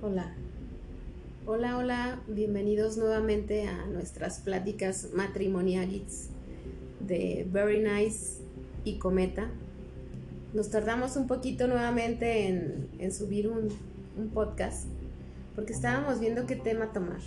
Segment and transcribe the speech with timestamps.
[0.00, 0.32] Hola.
[1.44, 6.28] Hola, hola, bienvenidos nuevamente a nuestras pláticas matrimoniales
[7.00, 8.38] de Very Nice
[8.84, 9.50] y Cometa.
[10.54, 13.70] Nos tardamos un poquito nuevamente en, subir un,
[14.16, 14.86] un podcast
[15.56, 17.18] porque estábamos viendo qué tema tomar.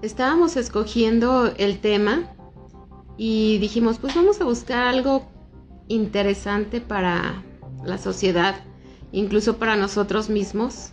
[0.00, 2.34] Estábamos escogiendo el tema
[3.18, 5.26] y dijimos, pues vamos a buscar algo
[5.88, 7.44] interesante para
[7.84, 8.54] la sociedad,
[9.12, 10.90] incluso para nosotros mismos.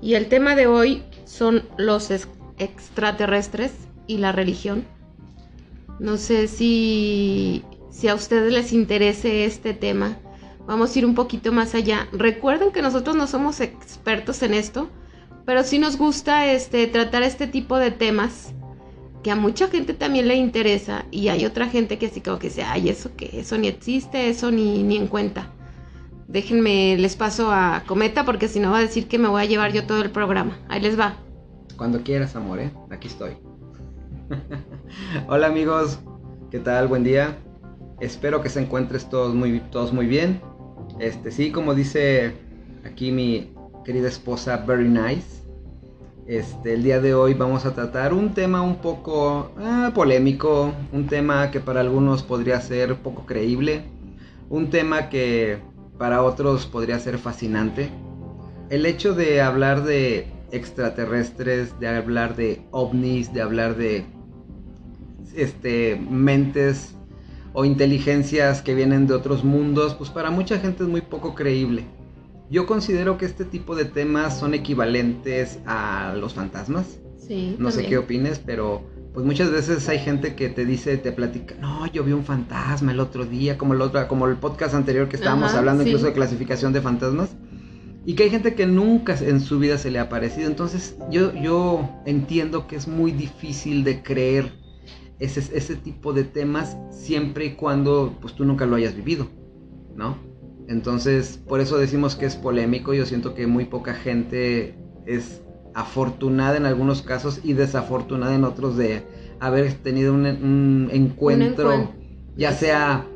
[0.00, 2.10] Y el tema de hoy son los
[2.58, 3.72] extraterrestres
[4.06, 4.84] y la religión.
[5.98, 10.18] No sé si, si a ustedes les interese este tema.
[10.66, 12.08] Vamos a ir un poquito más allá.
[12.12, 14.90] Recuerden que nosotros no somos expertos en esto,
[15.44, 18.52] pero sí nos gusta este, tratar este tipo de temas
[19.22, 22.48] que a mucha gente también le interesa y hay otra gente que así como que
[22.48, 25.52] dice, ay, eso que eso ni existe, eso ni, ni en cuenta.
[26.32, 29.44] Déjenme, les paso a Cometa porque si no va a decir que me voy a
[29.44, 30.58] llevar yo todo el programa.
[30.70, 31.16] Ahí les va.
[31.76, 32.70] Cuando quieras, amor, ¿eh?
[32.90, 33.32] Aquí estoy.
[35.28, 35.98] Hola amigos,
[36.50, 36.88] ¿qué tal?
[36.88, 37.36] Buen día.
[38.00, 40.40] Espero que se encuentres todos muy, todos muy bien.
[40.98, 42.32] Este, sí, como dice
[42.86, 43.52] aquí mi
[43.84, 45.42] querida esposa, very nice.
[46.26, 51.08] Este, el día de hoy vamos a tratar un tema un poco eh, polémico, un
[51.08, 53.82] tema que para algunos podría ser poco creíble,
[54.48, 55.58] un tema que
[56.02, 57.88] para otros podría ser fascinante.
[58.70, 64.04] El hecho de hablar de extraterrestres, de hablar de ovnis, de hablar de
[65.36, 66.96] este, mentes
[67.52, 71.84] o inteligencias que vienen de otros mundos, pues para mucha gente es muy poco creíble.
[72.50, 76.98] Yo considero que este tipo de temas son equivalentes a los fantasmas.
[77.16, 77.54] Sí.
[77.60, 81.54] No sé qué opines, pero pues muchas veces hay gente que te dice, te platica,
[81.60, 85.08] no, yo vi un fantasma el otro día, como el otro, como el podcast anterior
[85.08, 87.30] que estábamos hablando incluso de clasificación de fantasmas.
[88.04, 90.48] Y que hay gente que nunca en su vida se le ha aparecido.
[90.48, 94.52] Entonces yo, yo entiendo que es muy difícil de creer
[95.20, 99.28] ese, ese tipo de temas siempre y cuando pues tú nunca lo hayas vivido,
[99.94, 100.16] ¿no?
[100.68, 102.94] Entonces, por eso decimos que es polémico.
[102.94, 104.74] Yo siento que muy poca gente
[105.06, 105.42] es
[105.74, 109.04] afortunada en algunos casos y desafortunada en otros de
[109.40, 111.92] haber tenido un, encuentro,
[112.36, 113.06] ya sea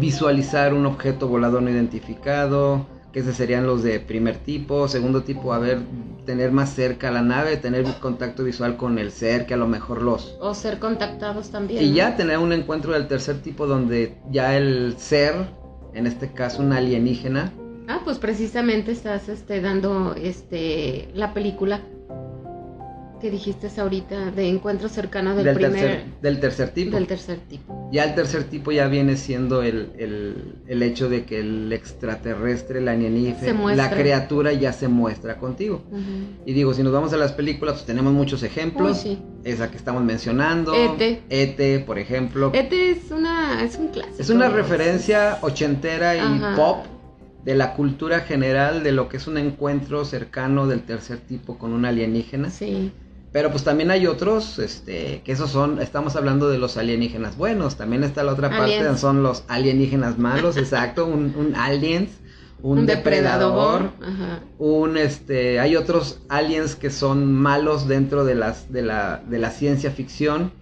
[0.00, 5.52] visualizar un objeto volador no identificado, que esos serían los de primer tipo, segundo tipo,
[5.52, 5.78] haber
[6.26, 10.02] tener más cerca la nave, tener contacto visual con el ser, que a lo mejor
[10.02, 10.36] los...
[10.40, 11.82] O ser contactados también.
[11.82, 15.34] Y ya tener un encuentro del tercer tipo donde ya el ser
[15.94, 17.52] en este caso un alienígena.
[17.88, 21.80] Ah, pues precisamente estás este, dando este, la película
[23.20, 25.72] que dijiste ahorita de encuentro cercano del, primer...
[25.72, 26.96] Tercer, del tercer tipo.
[26.96, 27.88] Del tercer tipo.
[27.92, 33.74] Ya el tercer tipo ya viene siendo el, hecho de que el extraterrestre, el alienígena,
[33.74, 35.82] la criatura ya se muestra contigo.
[36.44, 38.98] Y digo, si nos vamos a las películas, pues tenemos muchos ejemplos.
[38.98, 39.18] sí.
[39.44, 40.74] Esa que estamos mencionando.
[40.74, 41.22] Ete.
[41.30, 42.50] Ete, por ejemplo.
[42.52, 44.16] Ete es una, es un clásico.
[44.18, 46.84] Es una referencia ochentera y pop
[47.46, 51.72] de la cultura general de lo que es un encuentro cercano del tercer tipo con
[51.72, 52.50] un alienígena.
[52.50, 52.90] Sí.
[53.36, 57.76] Pero pues también hay otros, este, que esos son, estamos hablando de los alienígenas buenos,
[57.76, 62.08] también está la otra parte, son los alienígenas malos, exacto, un, un aliens,
[62.62, 63.90] un, depredador,
[64.56, 69.50] un este, hay otros aliens que son malos dentro de las, de la, de la
[69.50, 70.52] ciencia ficción,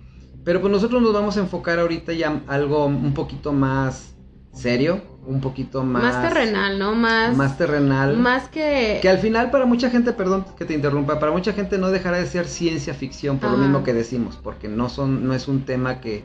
[0.43, 4.17] pero pues nosotros nos vamos a enfocar ahorita ya algo un poquito más
[4.53, 6.03] serio, un poquito más...
[6.03, 6.95] Más terrenal, ¿no?
[6.95, 7.37] Más...
[7.37, 8.17] Más terrenal.
[8.17, 8.99] Más que...
[9.01, 12.19] Que al final para mucha gente, perdón que te interrumpa, para mucha gente no dejará
[12.19, 15.65] de ser ciencia ficción por lo mismo que decimos, porque no, son, no es un
[15.65, 16.25] tema que,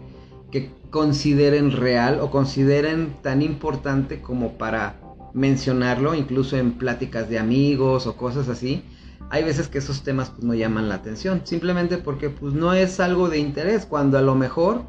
[0.51, 4.95] que consideren real o consideren tan importante como para
[5.33, 8.83] mencionarlo, incluso en pláticas de amigos o cosas así.
[9.31, 12.99] Hay veces que esos temas pues, no llaman la atención, simplemente porque pues no es
[12.99, 14.83] algo de interés, cuando a lo mejor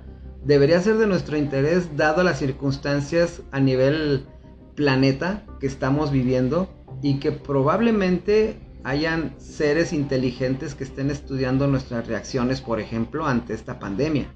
[0.44, 4.26] debería ser de nuestro interés dado las circunstancias a nivel
[4.74, 6.68] planeta que estamos viviendo
[7.02, 13.78] y que probablemente hayan seres inteligentes que estén estudiando nuestras reacciones, por ejemplo, ante esta
[13.78, 14.32] pandemia.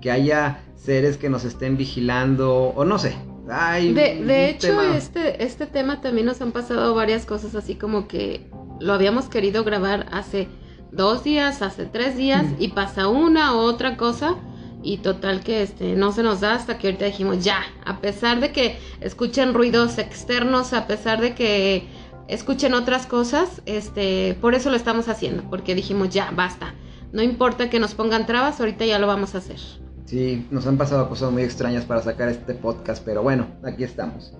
[0.00, 3.14] Que haya seres que nos estén vigilando o no sé.
[3.46, 8.48] de, hecho, este, este tema también nos han pasado varias cosas así como que
[8.80, 10.48] lo habíamos querido grabar hace
[10.90, 14.36] dos días, hace tres días y pasa una u otra cosa
[14.82, 18.40] y total que este no se nos da hasta que ahorita dijimos ya, a pesar
[18.40, 21.88] de que escuchen ruidos externos, a pesar de que
[22.28, 26.74] escuchen otras cosas, este, por eso lo estamos haciendo, porque dijimos ya, basta.
[27.12, 29.58] No importa que nos pongan trabas, ahorita ya lo vamos a hacer.
[30.04, 34.32] Sí, nos han pasado cosas muy extrañas para sacar este podcast, pero bueno, aquí estamos.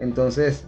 [0.00, 0.66] Entonces,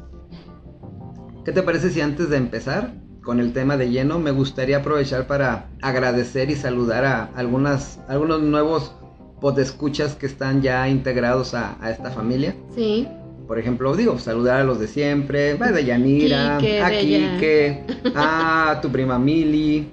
[1.45, 5.27] ¿qué te parece si antes de empezar con el tema de lleno, me gustaría aprovechar
[5.27, 8.95] para agradecer y saludar a algunas, algunos nuevos
[9.41, 12.55] podescuchas que están ya integrados a, esta familia.
[12.75, 13.09] Sí.
[13.47, 17.85] Por ejemplo, digo, saludar a los de siempre, a Yanira, a Kike,
[18.15, 19.91] a tu prima Mili,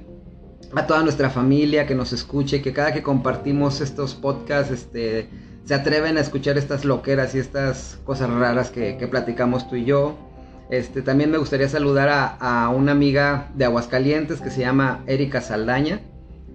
[0.76, 5.30] a toda nuestra familia que nos escuche, que cada que compartimos estos podcasts, este,
[5.66, 10.16] se atreven a escuchar estas loqueras y estas cosas raras que, platicamos tú y yo.
[10.70, 15.42] Este, también me gustaría saludar a, a, una amiga de Aguascalientes que se llama Erika
[15.42, 16.02] Saldaña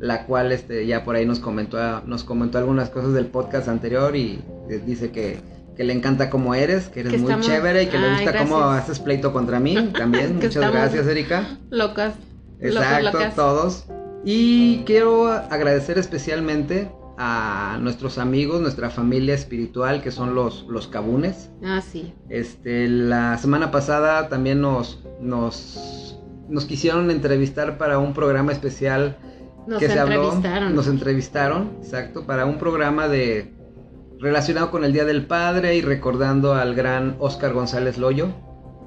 [0.03, 4.17] la cual este, ya por ahí nos comentó, nos comentó algunas cosas del podcast anterior
[4.17, 4.43] y
[4.85, 5.39] dice que,
[5.79, 9.33] le encanta cómo eres, que eres muy chévere y que le gusta cómo haces pleito
[9.33, 10.37] contra mí también.
[10.37, 11.57] Muchas gracias, Erika.
[11.71, 12.15] Locas.
[12.61, 13.85] Exacto, todos.
[14.25, 21.49] Y quiero agradecer especialmente a nuestros amigos, nuestra familia espiritual, que son los, los cabunes.
[21.65, 22.13] Ah, sí.
[22.29, 29.17] Este, la semana pasada también nos, nos, nos quisieron entrevistar para un programa especial
[29.67, 30.75] nos que entrevistaron.
[30.75, 33.53] nos entrevistaron, exacto, para un programa de
[34.19, 38.29] relacionado con el Día del Padre y recordando al gran Oscar González Loyo,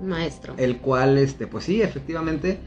[0.02, 0.54] maestro.
[0.58, 2.60] El cual este pues sí, efectivamente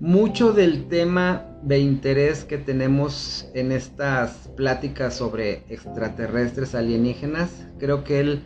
[0.00, 8.20] mucho del tema de interés que tenemos en estas pláticas sobre extraterrestres alienígenas, creo que
[8.20, 8.42] él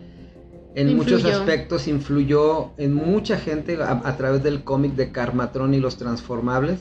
[0.74, 5.78] en muchos aspectos influyó en mucha gente a, a través del cómic de Carmatron y
[5.78, 6.80] los Transformables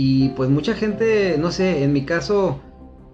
[0.00, 2.60] y pues mucha gente, no sé, en mi caso,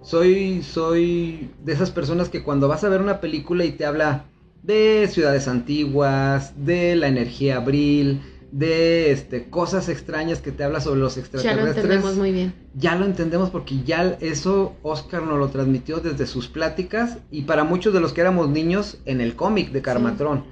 [0.02, 4.26] soy, soy de esas personas que cuando vas a ver una película y te habla
[4.62, 8.20] de ciudades antiguas, de la energía abril,
[8.52, 11.56] de este, cosas extrañas que te habla sobre los extraterrestres.
[11.56, 12.54] Ya lo entendemos muy bien.
[12.74, 17.64] Ya lo entendemos porque ya eso Oscar nos lo transmitió desde sus pláticas y para
[17.64, 20.44] muchos de los que éramos niños en el cómic de Carmatrón.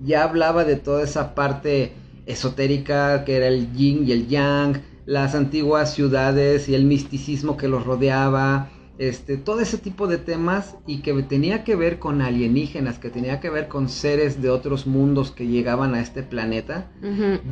[0.00, 1.94] Ya hablaba de toda esa parte
[2.26, 7.68] esotérica que era el yin y el yang, las antiguas ciudades y el misticismo que
[7.68, 12.98] los rodeaba, este, todo ese tipo de temas y que tenía que ver con alienígenas,
[12.98, 16.90] que tenía que ver con seres de otros mundos que llegaban a este planeta,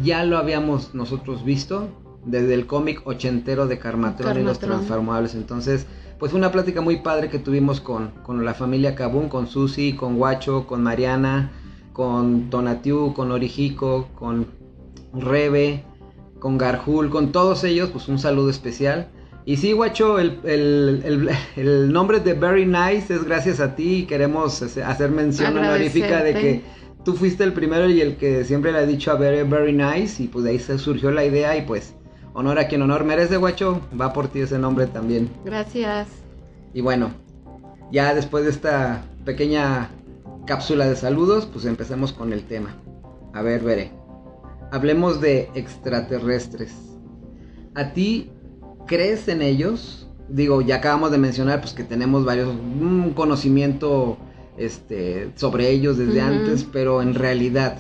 [0.02, 1.88] ya lo habíamos nosotros visto
[2.26, 5.34] desde el cómic ochentero de Carmatron, y los Transformables.
[5.34, 5.86] Entonces,
[6.18, 9.94] pues fue una plática muy padre que tuvimos con, con la familia Kabun, con Susi,
[9.94, 11.52] con Guacho, con Mariana,
[11.94, 14.46] con Tonatiu, con Orijico, con
[15.14, 15.84] Rebe,
[16.38, 19.08] con Garjul, con todos ellos, pues un saludo especial.
[19.44, 24.62] Y sí, guacho, el, el, nombre de Very Nice es gracias a ti y queremos
[24.62, 26.62] hacer mención honorífica de que
[27.04, 30.22] tú fuiste el primero y el que siempre le ha dicho a Very, Very Nice
[30.22, 31.94] y pues de ahí se surgió la idea y pues
[32.34, 35.30] honor a quien honor merece, guacho, va por ti ese nombre también.
[35.44, 36.08] Gracias.
[36.74, 37.10] Y bueno,
[37.90, 39.88] ya después de esta pequeña
[40.46, 42.76] cápsula de saludos, pues empecemos con el tema.
[43.32, 43.92] A ver, veré
[44.70, 46.72] hablemos de extraterrestres.
[47.74, 48.30] ¿A ti
[48.86, 50.08] crees en ellos?
[50.28, 54.18] Digo, ya acabamos de mencionar pues que tenemos varios un conocimiento
[54.56, 57.78] este sobre ellos desde antes, pero en realidad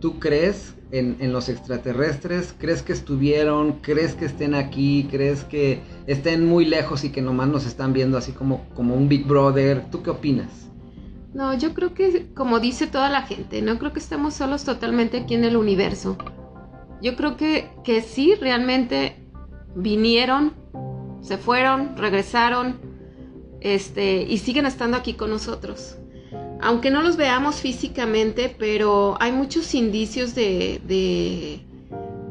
[0.00, 2.54] ¿tú crees en, en, los extraterrestres?
[2.58, 3.74] ¿Crees que estuvieron?
[3.82, 5.06] ¿Crees que estén aquí?
[5.10, 9.08] ¿Crees que estén muy lejos y que nomás nos están viendo así como, como un
[9.08, 9.90] Big Brother?
[9.90, 10.69] ¿Tú qué opinas?
[11.32, 15.18] No, yo creo que, como dice toda la gente, no creo que estemos solos totalmente
[15.18, 16.16] aquí en el universo.
[17.00, 19.16] Yo creo que, que sí, realmente
[19.76, 20.54] vinieron,
[21.20, 22.80] se fueron, regresaron,
[23.60, 25.96] este, y siguen estando aquí con nosotros.
[26.60, 31.60] Aunque no los veamos físicamente, pero hay muchos indicios de, de,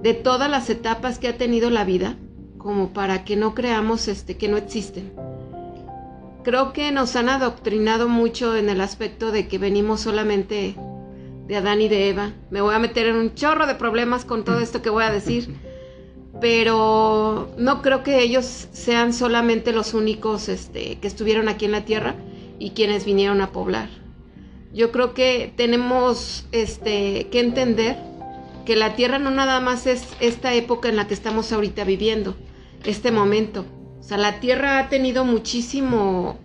[0.03, 2.17] de todas las etapas que ha tenido la vida,
[2.57, 5.13] como para que no creamos este, que no existen
[6.43, 10.75] creo que nos han adoctrinado mucho en el aspecto de que venimos solamente
[11.47, 12.33] de Adán y de Eva.
[12.49, 15.11] Me voy a meter en un chorro de problemas con todo esto que voy a
[15.11, 15.55] decir,
[16.41, 21.85] pero no creo que ellos sean solamente los únicos este, que estuvieron aquí en la
[21.85, 22.15] Tierra
[22.59, 23.89] y quienes vinieron a poblar.
[24.73, 27.97] Yo creo que tenemos este, que entender
[28.65, 32.35] que la Tierra no nada más es esta época en la que estamos ahorita viviendo,
[32.85, 33.65] este momento
[34.09, 36.39] sea, la Tierra ha tenido muchísimo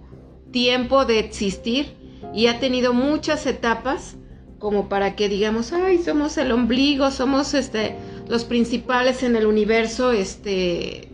[0.53, 1.97] tiempo de existir
[2.35, 4.17] y ha tenido muchas etapas
[4.59, 7.97] como para que digamos, ay, somos el ombligo, somos este,
[8.29, 11.09] los principales en el universo, este,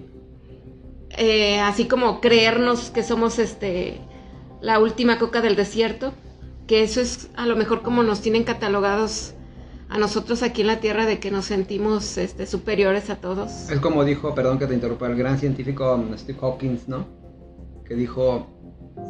[1.10, 4.00] eh, así como creernos que somos este,
[4.60, 6.12] la última coca del desierto,
[6.66, 9.34] que eso es a lo mejor como nos tienen catalogados
[9.90, 13.68] a nosotros aquí en la Tierra de que nos sentimos este, superiores a todos.
[13.70, 17.08] Es como dijo, perdón que te interrumpa, el gran científico um, Steve Hawkins, ¿no?
[17.84, 18.46] Que dijo,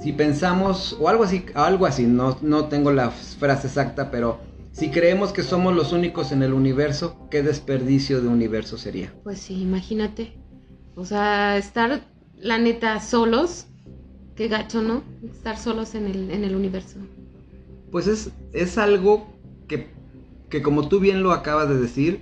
[0.02, 4.40] si pensamos, o algo así, algo así, no, no tengo la frase exacta, pero
[4.72, 9.12] Si creemos que somos los únicos en el universo, ¿qué desperdicio de universo sería?
[9.24, 10.38] Pues sí, imagínate.
[10.94, 12.02] O sea, estar,
[12.36, 13.66] la neta, solos,
[14.36, 15.02] qué gacho, ¿no?
[15.22, 16.98] Estar solos en el, en el universo.
[17.90, 19.26] Pues es, es algo
[19.66, 19.90] que,
[20.50, 22.20] que, como tú bien lo acabas de decir,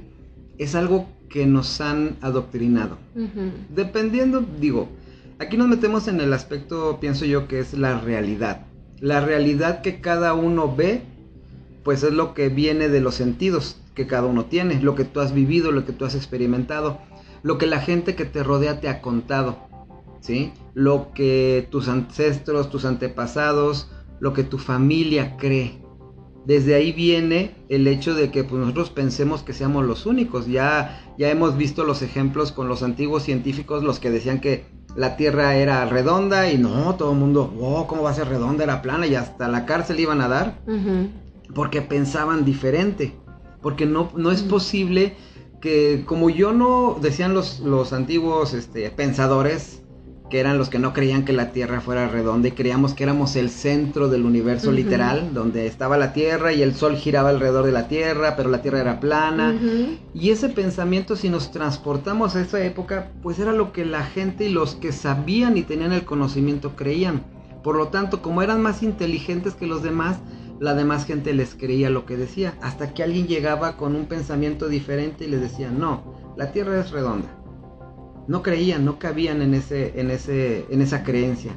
[0.58, 2.98] es algo que nos han adoctrinado.
[3.74, 4.88] Dependiendo, digo,
[5.38, 8.66] aquí nos metemos en el aspecto, pienso yo, que es la realidad.
[9.00, 11.02] La realidad que cada uno ve
[11.88, 15.20] pues es lo que viene de los sentidos que cada uno tiene, lo que tú
[15.20, 16.98] has vivido, lo que tú has experimentado,
[17.42, 19.56] lo que la gente que te rodea te ha contado,
[20.20, 20.52] ¿sí?
[20.74, 25.78] Lo que tus ancestros, tus antepasados, lo que tu familia cree.
[26.48, 30.46] Desde ahí viene el hecho de que pues, nosotros pensemos que seamos los únicos.
[30.46, 34.64] Ya, ya hemos visto los ejemplos con los antiguos científicos, los que decían que
[34.96, 38.64] la Tierra era redonda y no, todo el mundo, oh, ¿cómo va a ser redonda?
[38.64, 40.62] Era plana y hasta la cárcel iban a dar
[41.54, 43.14] porque pensaban diferente,
[43.60, 45.16] porque no, no es posible
[45.60, 49.82] que como yo no, decían los, los antiguos este, pensadores,
[50.30, 53.36] que eran los que no creían que la Tierra fuera redonda y creíamos que éramos
[53.36, 57.72] el centro del universo literal, donde estaba la Tierra y el Sol giraba alrededor de
[57.72, 59.56] la Tierra, pero la Tierra era plana.
[60.14, 64.44] Y ese pensamiento, si nos transportamos a esa época, pues era lo que la gente
[64.44, 67.22] y los que sabían y tenían el conocimiento creían.
[67.62, 70.18] Por lo tanto, como eran más inteligentes que los demás,
[70.60, 74.68] la demás gente les creía lo que decía, hasta que alguien llegaba con un pensamiento
[74.68, 76.02] diferente y les decía, no,
[76.36, 77.37] la Tierra es redonda.
[78.28, 81.52] No creían, no cabían en, ese, en, ese, en esa creencia.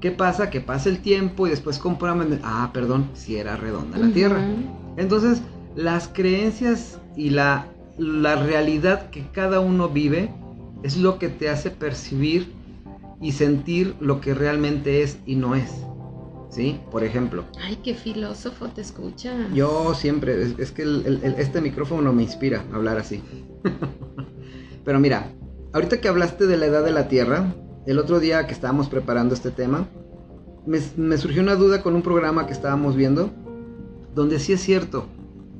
[0.00, 0.50] ¿Qué pasa?
[0.50, 4.44] Que pasa el tiempo y después compraban, ah, perdón, si era redonda la Tierra.
[4.96, 5.40] Entonces,
[5.76, 7.66] las creencias y la,
[7.96, 10.30] la realidad que cada uno vive
[10.82, 12.52] es lo que te hace percibir
[13.20, 15.70] y sentir lo que realmente es y no es.
[16.54, 16.80] ¿sí?
[16.90, 17.44] Por ejemplo.
[17.60, 19.32] Ay, qué filósofo te escucha.
[19.52, 20.84] Yo siempre, es, que
[21.38, 23.22] este micrófono me inspira a hablar así.
[24.84, 25.32] Pero mira,
[25.74, 27.52] ahorita que hablaste de la edad de la Tierra,
[27.84, 29.88] el otro día que estábamos preparando este tema,
[30.66, 33.30] me, surgió una duda con un programa que estábamos viendo,
[34.14, 35.06] donde sí es cierto,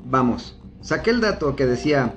[0.07, 2.15] vamos, saqué el dato que decía,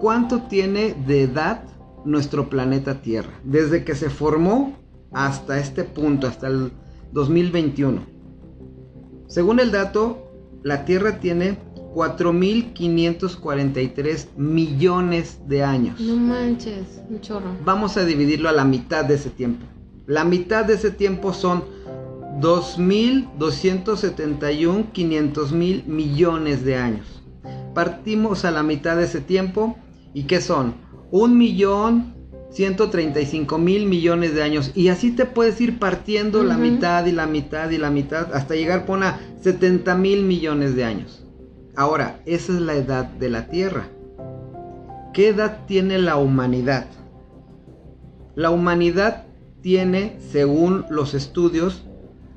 [0.00, 1.62] ¿cuánto tiene de edad
[2.04, 3.32] nuestro planeta Tierra?
[3.44, 4.76] Desde que se formó
[5.12, 6.72] hasta este punto, hasta el
[7.12, 8.02] 2021.
[9.28, 10.32] Según el dato,
[10.64, 11.58] la Tierra tiene
[11.94, 15.98] 4.543 millones de años.
[16.00, 17.56] No manches, un chorro.
[17.64, 19.64] Vamos a dividirlo a la mitad de ese tiempo.
[20.06, 21.62] La mitad de ese tiempo son
[22.40, 27.22] 2.271 500 mil millones de años.
[27.74, 29.76] Partimos a la mitad de ese tiempo
[30.14, 30.74] y ¿qué son?
[31.10, 32.14] Un millón
[32.50, 34.72] 135 mil millones de años.
[34.74, 38.54] Y así te puedes ir partiendo la mitad y la mitad y la mitad hasta
[38.54, 41.24] llegar por a 70 mil millones de años.
[41.76, 43.88] Ahora, esa es la edad de la Tierra.
[45.12, 46.86] ¿Qué edad tiene la humanidad?
[48.34, 49.24] La humanidad
[49.60, 51.84] tiene, según los estudios,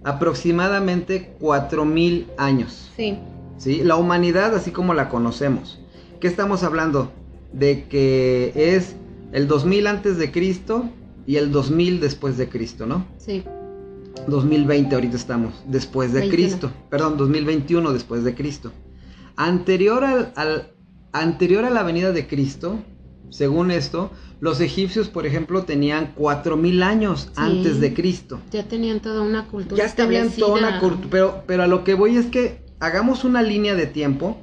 [0.04, 2.92] aproximadamente 4 mil años.
[2.96, 3.18] Sí.
[3.58, 3.84] ¿Sí?
[3.84, 5.80] La humanidad así como la conocemos.
[6.20, 7.12] ¿Qué estamos hablando?
[7.54, 8.96] De que es
[9.32, 10.90] el 2000 antes de Cristo
[11.26, 13.06] y el 2000 después de Cristo, ¿no?
[13.18, 13.44] Sí.
[14.28, 16.72] 2020 ahorita estamos, después de Cristo.
[16.90, 18.72] Perdón, 2021 después de Cristo.
[19.36, 20.04] Anterior,
[20.36, 20.74] al,
[21.12, 22.80] anterior a la venida de Cristo,
[23.30, 28.40] según esto, los egipcios, por ejemplo, tenían 4000 años antes de Cristo.
[28.52, 29.86] Ya tenían toda una cultura.
[29.86, 31.10] Ya tenían toda una cultura.
[31.10, 34.38] Pero, pero a lo que voy es que hagamos una línea de tiempo,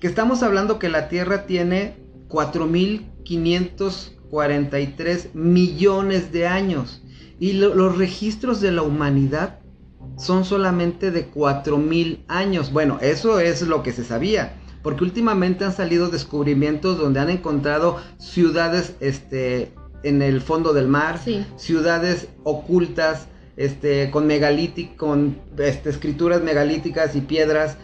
[0.00, 1.96] que estamos hablando que la Tierra tiene
[2.28, 7.02] 4500 43 millones de años.
[7.38, 9.60] Y los registros de la humanidad
[10.16, 12.72] son solamente de 4 mil años.
[12.72, 14.56] Bueno, eso es lo que se sabía.
[14.82, 19.72] Porque últimamente han salido descubrimientos donde han encontrado ciudades este,
[20.02, 21.20] en el fondo del mar,
[21.56, 27.76] ciudades ocultas, este, con megalíticos, con este, escrituras megalíticas y piedras.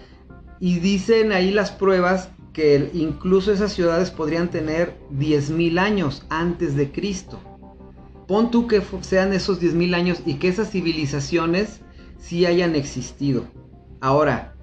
[0.60, 6.92] Y dicen ahí las pruebas que incluso esas ciudades podrían tener 10.000 años antes de
[6.92, 7.40] Cristo.
[8.28, 11.80] Pon tú que sean esos 10.000 años y que esas civilizaciones
[12.22, 13.44] sí hayan existido.
[14.00, 14.54] Ahora,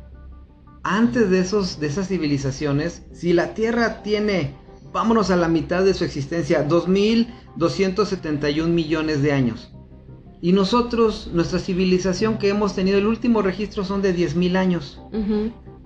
[0.84, 4.56] antes de, esos, de esas civilizaciones, si la Tierra tiene,
[4.92, 9.72] vámonos a la mitad de su existencia, 2.271 millones de años.
[10.42, 15.02] Y nosotros, nuestra civilización que hemos tenido, el último registro son de 10.000 años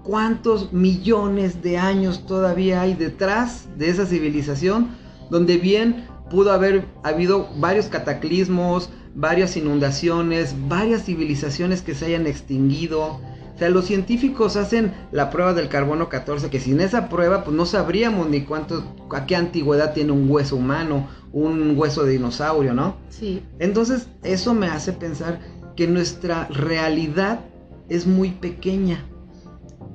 [0.04, 4.90] cuántos millones de años todavía hay detrás de esa civilización,
[5.32, 13.20] donde bien pudo haber habido varios cataclismos, varias inundaciones, varias civilizaciones que se hayan extinguido,
[13.56, 17.56] O sea, los científicos hacen la prueba del carbono 14, que sin esa prueba pues
[17.56, 22.74] no sabríamos ni cuánto, a qué antigüedad tiene un hueso humano, un hueso de dinosaurio,
[22.74, 22.96] ¿no?
[23.10, 23.44] Sí.
[23.60, 25.40] Entonces, eso me hace pensar
[25.76, 27.42] que nuestra realidad
[27.90, 29.06] es muy pequeña.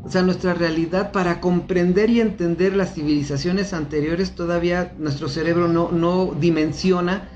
[0.04, 5.90] O sea, nuestra realidad para comprender y entender las civilizaciones anteriores todavía nuestro cerebro no,
[5.90, 7.28] no dimensiona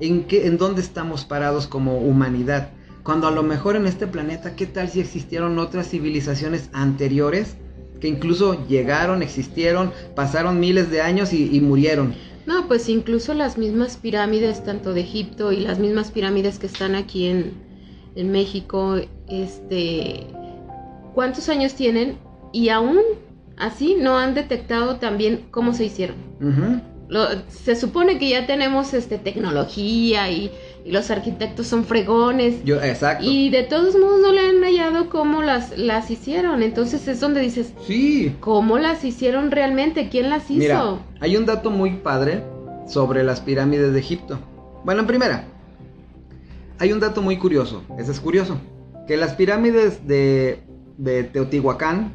[0.00, 2.70] en, qué, en dónde estamos parados como humanidad.
[3.02, 7.56] Cuando a lo mejor en este planeta, ¿qué tal si existieron otras civilizaciones anteriores
[8.00, 12.14] que incluso llegaron, existieron, pasaron miles de años y, murieron?
[12.46, 16.94] No, pues incluso las mismas pirámides, tanto de Egipto y las mismas pirámides que están
[16.94, 17.52] aquí en,
[18.16, 18.96] en México,
[19.28, 20.26] este,
[21.14, 22.16] ¿cuántos años tienen?
[22.52, 23.00] Y aún
[23.56, 26.16] así no han detectado también cómo se hicieron.
[27.48, 30.50] Se supone que ya tenemos este, tecnología y
[30.84, 32.64] y los arquitectos son fregones.
[32.64, 33.24] Yo, exacto.
[33.26, 36.62] Y de todos modos no le han hallado cómo las, las hicieron.
[36.62, 38.36] Entonces es donde dices, sí.
[38.40, 40.08] ¿Cómo las hicieron realmente?
[40.08, 40.58] ¿Quién las hizo?
[40.58, 42.42] Mira, hay un dato muy padre
[42.86, 44.38] sobre las pirámides de Egipto.
[44.84, 45.44] Bueno, en primera,
[46.78, 47.82] hay un dato muy curioso.
[47.98, 48.58] Ese es curioso.
[49.06, 50.62] Que las pirámides de,
[50.96, 52.14] de Teotihuacán,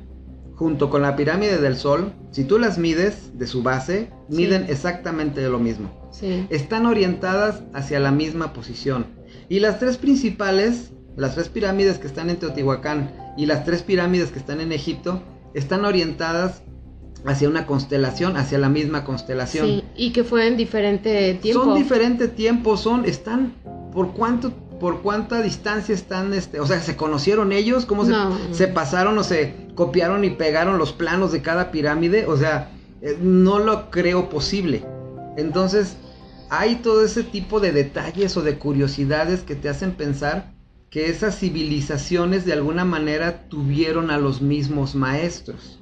[0.55, 5.47] junto con la pirámide del Sol, si tú las mides de su base, miden exactamente
[5.49, 6.05] lo mismo
[6.49, 9.07] están orientadas hacia la misma posición.
[9.49, 14.31] Y las tres principales, las tres pirámides que están en Teotihuacán y las tres pirámides
[14.31, 15.21] que están en Egipto,
[15.53, 16.63] están orientadas
[17.25, 19.65] hacia una constelación, hacia la misma constelación.
[19.65, 21.63] Sí, y que fue en diferente tiempo.
[21.63, 23.53] Son diferente tiempo, son, están,
[23.91, 28.13] ¿por cuánto, por cuánta distancia están, este, o sea, se conocieron ellos, cómo se,
[28.51, 33.17] se, pasaron o se copiaron y pegaron los planos de cada pirámide, o sea, eh,
[33.21, 34.83] no lo creo posible.
[35.37, 35.97] Entonces,
[36.49, 40.53] hay todo ese tipo de detalles o de curiosidades que te hacen pensar
[40.89, 45.79] que esas civilizaciones de alguna manera tuvieron a los mismos maestros.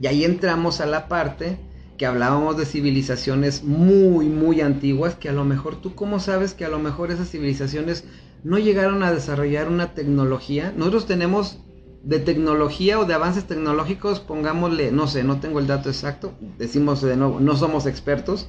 [0.00, 1.58] Y ahí entramos a la parte
[1.96, 6.64] que hablábamos de civilizaciones muy, muy antiguas, que a lo mejor tú cómo sabes que
[6.64, 8.04] a lo mejor esas civilizaciones
[8.42, 10.72] no llegaron a desarrollar una tecnología.
[10.76, 11.58] Nosotros tenemos
[12.02, 17.02] de tecnología o de avances tecnológicos, pongámosle, no sé, no tengo el dato exacto, decimos
[17.02, 18.48] de nuevo, no somos expertos,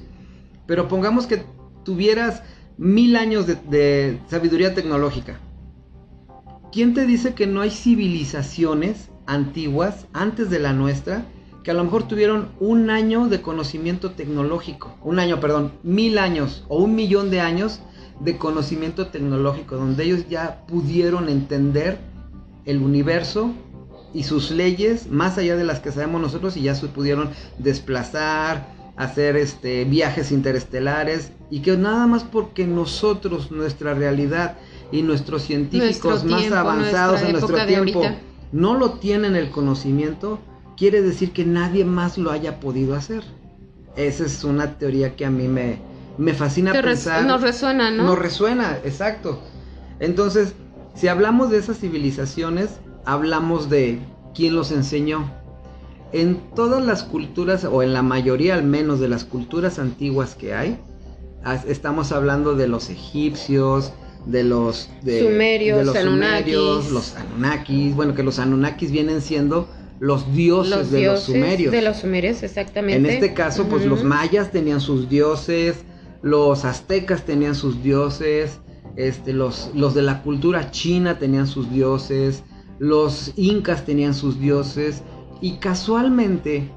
[0.66, 1.44] pero pongamos que
[1.84, 2.42] tuvieras
[2.78, 5.38] mil años de, sabiduría tecnológica.
[6.72, 11.26] ¿Quién te dice que no hay civilizaciones antiguas, antes de la nuestra,
[11.62, 14.96] que a lo mejor tuvieron un año de conocimiento tecnológico?
[15.02, 17.80] Un año, perdón, mil años o un millón de años
[18.20, 21.98] de conocimiento tecnológico, donde ellos ya pudieron entender
[22.64, 23.52] el universo
[24.14, 28.66] y sus leyes más allá de las que sabemos nosotros y ya se pudieron desplazar,
[28.96, 34.56] hacer este, viajes interestelares y que nada más porque nosotros, nuestra realidad
[34.90, 38.02] y nuestros científicos más avanzados en nuestro tiempo
[38.52, 40.38] no lo tienen el conocimiento,
[40.76, 43.22] quiere decir que nadie más lo haya podido hacer.
[43.96, 45.78] Esa es una teoría que a mí me,
[46.18, 47.24] me fascina pensar.
[47.24, 48.04] nos resuena, ¿no?
[48.04, 49.40] Nos resuena, exacto.
[50.00, 50.54] Entonces,
[50.94, 52.70] si hablamos de esas civilizaciones,
[53.04, 53.98] hablamos de
[54.34, 55.30] quién los enseñó
[56.12, 60.54] en todas las culturas, o en la mayoría al menos de las culturas antiguas que
[60.54, 60.78] hay,
[61.66, 63.92] estamos hablando de los egipcios,
[64.26, 70.32] de los sumerios, de los, sumerios los anunnakis, bueno, que los anunnakis vienen siendo los
[70.32, 71.72] dioses, de los sumerios.
[71.72, 72.96] De los sumerios, exactamente.
[72.96, 75.76] En este caso, pues los mayas tenían sus dioses,
[76.22, 78.58] los aztecas tenían sus dioses,
[78.96, 82.44] este, los, los de la cultura china tenían sus dioses,
[82.78, 85.02] los incas tenían sus dioses,
[85.40, 86.70] y casualmente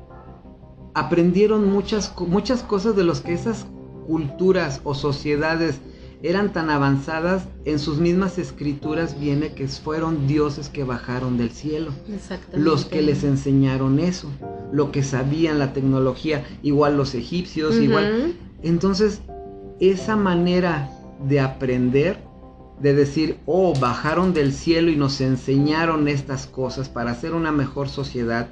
[0.93, 3.65] aprendieron muchas, muchas cosas de los que esas
[4.07, 5.79] culturas o sociedades
[6.23, 11.91] eran tan avanzadas, en sus mismas escrituras viene que fueron dioses que bajaron del cielo.
[12.53, 14.31] Los que les enseñaron eso,
[14.71, 18.33] lo que sabían la tecnología, igual los egipcios, igual.
[18.63, 19.21] Entonces,
[19.79, 22.17] esa manera de aprender,
[22.79, 27.89] de decir, oh, bajaron del cielo y nos enseñaron estas cosas para hacer una mejor
[27.89, 28.49] sociedad,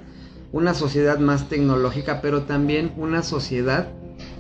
[0.52, 3.90] una sociedad más tecnológica, pero también una sociedad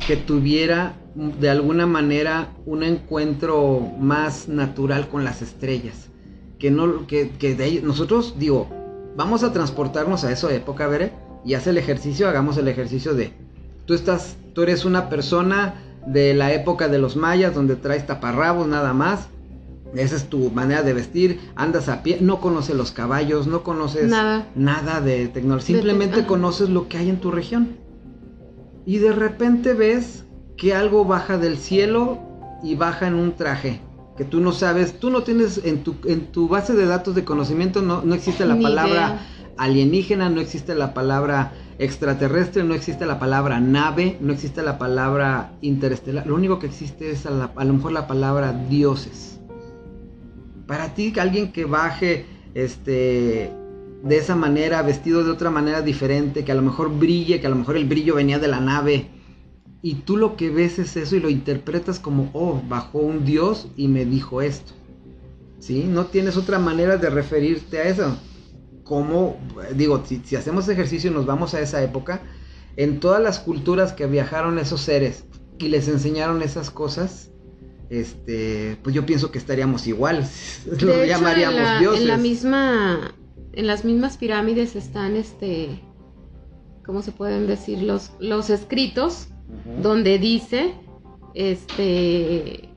[0.07, 6.09] que tuviera de alguna manera un encuentro más natural con las estrellas.
[6.59, 8.69] Que no, que, de nosotros, digo,
[9.15, 11.12] vamos a transportarnos a esa época, veré,
[11.45, 13.33] y haz el ejercicio, hagamos el ejercicio de,
[13.86, 15.75] tú estás, tú eres una persona
[16.06, 19.30] de la época de los mayas, donde traes taparrabos nada más,
[19.96, 24.10] esa es tu manera de vestir, andas a pie, no conoces los caballos, no conoces
[24.10, 27.78] nada, nada de tecnología, simplemente conoces lo que hay en tu región.
[28.86, 30.26] Y de repente ves
[30.58, 32.20] que algo baja del cielo
[32.63, 33.82] y baja en un traje.
[34.18, 37.24] que tú no sabes, tú no tienes en tu, en tu base de datos de
[37.24, 39.20] conocimiento, no, no existe la palabra
[39.58, 45.53] alienígena, no existe la palabra extraterrestre, no existe la palabra nave, no existe la palabra
[45.62, 49.39] interestelar, lo único que existe es a, lo mejor la palabra dioses.
[50.67, 53.51] Para ti, alguien que baje este,
[54.03, 57.49] de esa manera, vestido de otra manera diferente, que a lo mejor brille, que a
[57.49, 59.07] lo mejor el brillo venía de la nave,
[59.81, 63.67] y tú lo que ves es eso y lo interpretas como, oh, bajó un dios
[63.75, 64.71] y me dijo esto.
[65.59, 65.86] ¿Sí?
[65.88, 68.17] No tienes otra manera de referirte a eso
[68.84, 69.38] cómo,
[69.76, 72.22] digo, si, hacemos ejercicio y nos vamos a esa época,
[72.76, 75.26] en todas las culturas que viajaron esos seres
[75.60, 77.32] y les enseñaron esas cosas,
[77.89, 80.28] este, pues yo pienso que estaríamos igual,
[80.82, 82.02] lo llamaríamos en la, dioses.
[82.02, 83.15] En la misma,
[83.54, 85.82] en las mismas pirámides están, este,
[86.86, 87.82] ¿cómo se pueden decir?
[87.84, 89.28] Los, los escritos
[89.82, 90.74] donde dice,
[91.36, 92.69] este,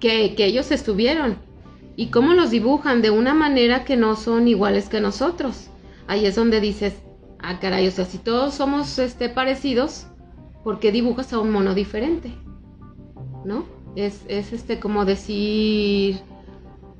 [0.00, 1.49] que, que ellos estuvieron
[2.00, 5.68] y cómo los dibujan de una manera que no son iguales que nosotros.
[6.06, 6.94] Ahí es donde dices,
[7.40, 10.06] ah, caray, o sea, si todos somos este, parecidos,
[10.64, 12.32] ¿por qué dibujas a un mono diferente?
[13.44, 13.66] ¿No?
[13.96, 16.20] Es, es este como decir...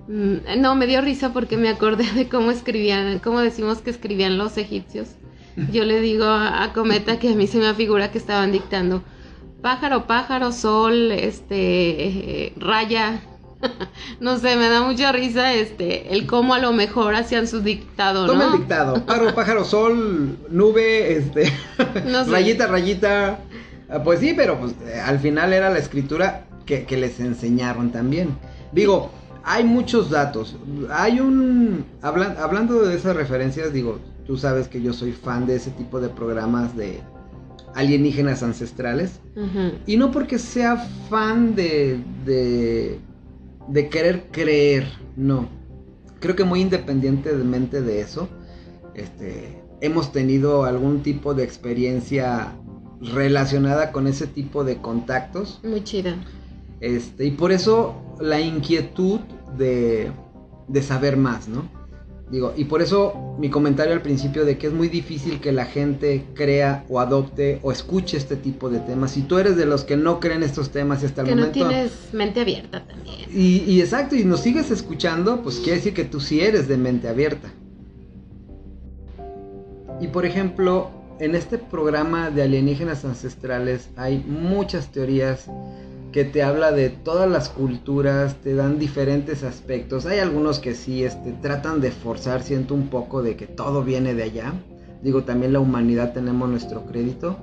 [0.06, 4.36] Mm, no, me dio risa porque me acordé de cómo escribían, cómo decimos que escribían
[4.36, 5.12] los egipcios.
[5.72, 9.02] Yo le digo a, Cometa que a mí se me figura que estaban dictando
[9.62, 11.56] pájaro, pájaro, sol, este,
[12.46, 13.22] eh, raya,
[14.20, 18.26] no sé, me da mucha risa este el cómo a lo mejor hacían su dictado,
[18.26, 18.32] ¿no?
[18.32, 19.04] Toma el dictado.
[19.04, 21.52] Pájaro, pájaro, sol, nube, este,
[22.28, 23.40] rayita, rayita.
[23.88, 28.36] Ah, pues sí, pero pues eh, al final era la escritura que, les enseñaron también.
[28.72, 29.10] Digo,
[29.42, 30.56] hay muchos datos.
[30.90, 31.84] Hay un...
[32.00, 36.08] hablando de esas referencias, digo, tú sabes que yo soy fan de ese tipo de
[36.08, 37.00] programas de
[37.74, 39.20] alienígenas ancestrales.
[39.86, 40.76] Y no porque sea
[41.08, 43.00] fan de, de
[43.70, 45.48] de querer creer, no.
[46.18, 48.28] Creo que muy independientemente de eso,
[48.94, 52.52] este, hemos tenido algún tipo de experiencia
[53.00, 55.60] relacionada con ese tipo de contactos.
[55.64, 56.14] Muy chida.
[56.80, 59.20] Este, y por eso la inquietud
[59.56, 60.12] de,
[60.68, 61.79] de saber más, ¿no?
[62.30, 65.64] Digo, y por eso mi comentario al principio de que es muy difícil que la
[65.64, 69.10] gente crea o adopte o escuche este tipo de temas.
[69.10, 71.52] Si tú eres de los que no creen estos temas hasta el momento.
[71.52, 73.28] Que no tienes mente abierta también.
[73.34, 76.76] Y, y exacto, y nos sigues escuchando, pues quiere decir que tú sí eres de
[76.76, 77.50] mente abierta.
[80.00, 85.46] Y por ejemplo, en este programa de alienígenas ancestrales hay muchas teorías
[86.12, 90.06] que te habla de todas las culturas, te dan diferentes aspectos.
[90.06, 94.14] Hay algunos que sí este, tratan de forzar, siento un poco de que todo viene
[94.14, 94.52] de allá.
[95.02, 97.38] Digo, también la humanidad tenemos nuestro crédito.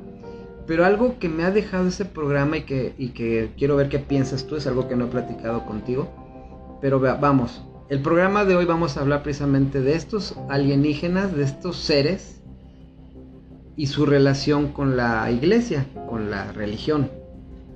[0.66, 4.00] Pero algo que me ha dejado ese programa y que, y que quiero ver qué
[4.00, 6.10] piensas tú, es algo que no he platicado contigo.
[6.82, 11.78] Pero vamos, el programa de hoy vamos a hablar precisamente de estos alienígenas, de estos
[11.78, 12.42] seres
[13.78, 17.10] y su relación con la iglesia, con la religión.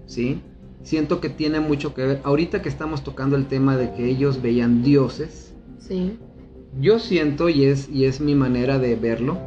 [0.05, 0.41] ¿Sí?
[0.83, 2.21] Siento que tiene mucho que ver.
[2.23, 5.53] Ahorita que estamos tocando el tema de que ellos veían dioses.
[5.79, 6.17] Sí.
[6.79, 9.37] Yo siento, y es, y es mi manera de verlo,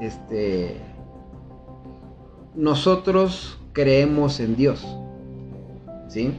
[0.00, 0.76] este.
[2.54, 4.86] Nosotros creemos en Dios.
[6.08, 6.32] ¿Sí?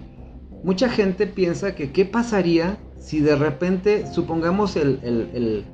[0.63, 5.65] Mucha gente piensa que qué pasaría si de repente, supongamos el, el,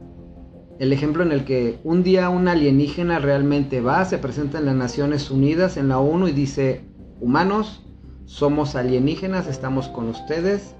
[0.80, 4.76] el ejemplo en el que un día un alienígena realmente va, se presenta en las
[4.76, 6.82] Naciones Unidas, en la ONU y dice,
[7.20, 7.84] humanos,
[8.28, 10.76] somos alienígenas, estamos con ustedes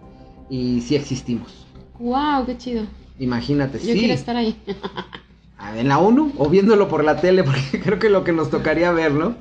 [0.50, 1.66] y sí existimos.
[1.98, 2.46] ¡Wow!
[2.46, 2.84] ¡Qué chido!
[3.18, 4.56] Imagínate, Yo quiero estar ahí.
[5.76, 8.92] en la ONU o viéndolo por la tele, porque creo que lo que nos tocaría
[8.92, 9.36] verlo.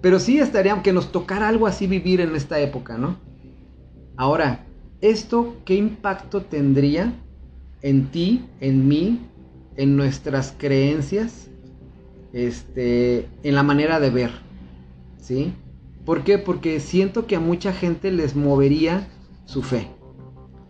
[0.00, 3.18] Pero sí estaría, que nos tocara algo así vivir en esta época, ¿no?
[4.16, 4.64] Ahora,
[5.02, 7.12] ¿esto qué impacto tendría
[7.82, 9.20] en ti, en mí,
[9.76, 11.50] en nuestras creencias,
[12.32, 14.30] este, en la manera de ver?
[15.18, 15.52] ¿Sí?
[16.04, 16.38] ¿Por qué?
[16.38, 19.08] Porque siento que a mucha gente les movería
[19.44, 19.88] su fe,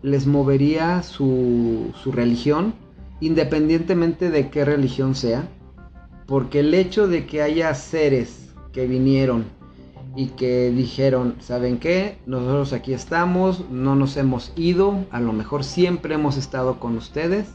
[0.01, 2.73] les movería su, su religión,
[3.19, 5.47] independientemente de qué religión sea,
[6.25, 9.45] porque el hecho de que haya seres que vinieron
[10.15, 12.17] y que dijeron, ¿saben qué?
[12.25, 17.47] Nosotros aquí estamos, no nos hemos ido, a lo mejor siempre hemos estado con ustedes.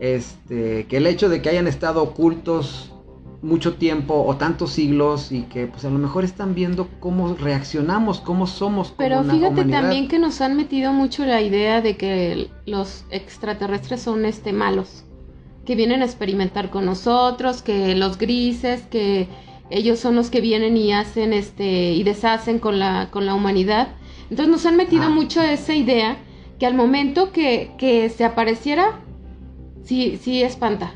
[0.00, 2.92] Este, que el hecho de que hayan estado ocultos
[3.44, 8.20] mucho tiempo o tantos siglos y que pues a lo mejor están viendo cómo reaccionamos,
[8.20, 8.88] cómo somos.
[8.88, 14.00] Como Pero fíjate también que nos han metido mucho la idea de que los extraterrestres
[14.00, 15.04] son este malos,
[15.66, 19.28] que vienen a experimentar con nosotros, que los grises, que
[19.70, 23.88] ellos son los que vienen y hacen este y deshacen con la con la humanidad.
[24.30, 25.10] Entonces nos han metido ah.
[25.10, 26.16] mucho esa idea
[26.58, 29.00] que al momento que, que se apareciera,
[29.82, 30.94] sí, sí espanta.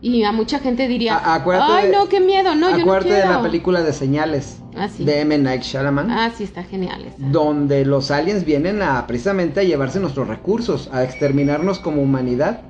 [0.00, 3.16] Y a mucha gente diría, ay, no, qué miedo, no, yo no quiero.
[3.16, 5.38] de la película de Señales ah, de M.
[5.38, 6.10] Night Shyamalan.
[6.10, 7.12] Ah, sí, está genial.
[7.16, 12.60] Donde los aliens vienen a precisamente a llevarse nuestros recursos, a exterminarnos como humanidad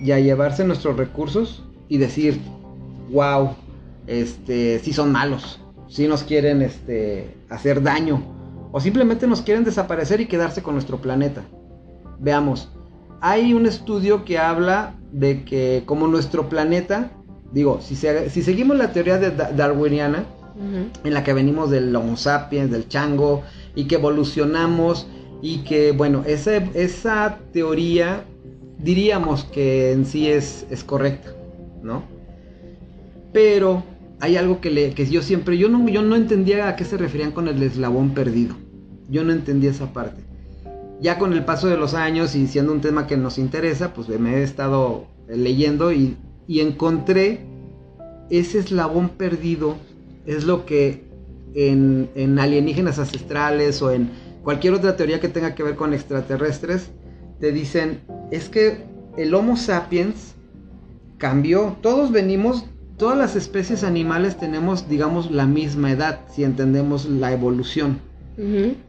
[0.00, 2.40] y a llevarse nuestros recursos y decir,
[3.10, 3.50] wow,
[4.06, 8.22] este, si son malos, si nos quieren este, hacer daño
[8.72, 11.42] o simplemente nos quieren desaparecer y quedarse con nuestro planeta.
[12.18, 12.70] Veamos,
[13.22, 17.12] hay un estudio que habla de que como nuestro planeta,
[17.52, 20.26] digo, si, si seguimos la teoría de darwiniana,
[21.04, 23.42] en la que venimos del Homo sapiens, del chango,
[23.76, 25.06] y que evolucionamos,
[25.40, 28.24] y que, bueno, esa, esa teoría
[28.78, 31.32] diríamos que en sí es, es correcta,
[31.80, 32.02] ¿no?
[33.32, 33.84] Pero
[34.18, 36.98] hay algo que, le, que yo siempre, yo no, yo no entendía a qué se
[36.98, 38.56] referían con el eslabón perdido.
[39.08, 40.31] Yo no entendía esa parte
[41.02, 44.08] ya con el paso de los años y siendo un tema que nos interesa, pues
[44.08, 46.16] me he estado leyendo y,
[46.48, 47.40] encontré
[48.30, 49.76] ese eslabón perdido,
[50.26, 51.04] es lo que
[51.54, 54.10] en, en, alienígenas ancestrales o en
[54.44, 56.90] cualquier otra teoría que tenga que ver con extraterrestres,
[57.40, 58.84] te dicen, es que
[59.16, 60.34] el Homo sapiens
[61.18, 67.32] cambió, todos venimos, todas las especies animales tenemos, digamos, la misma edad, si entendemos la
[67.32, 68.11] evolución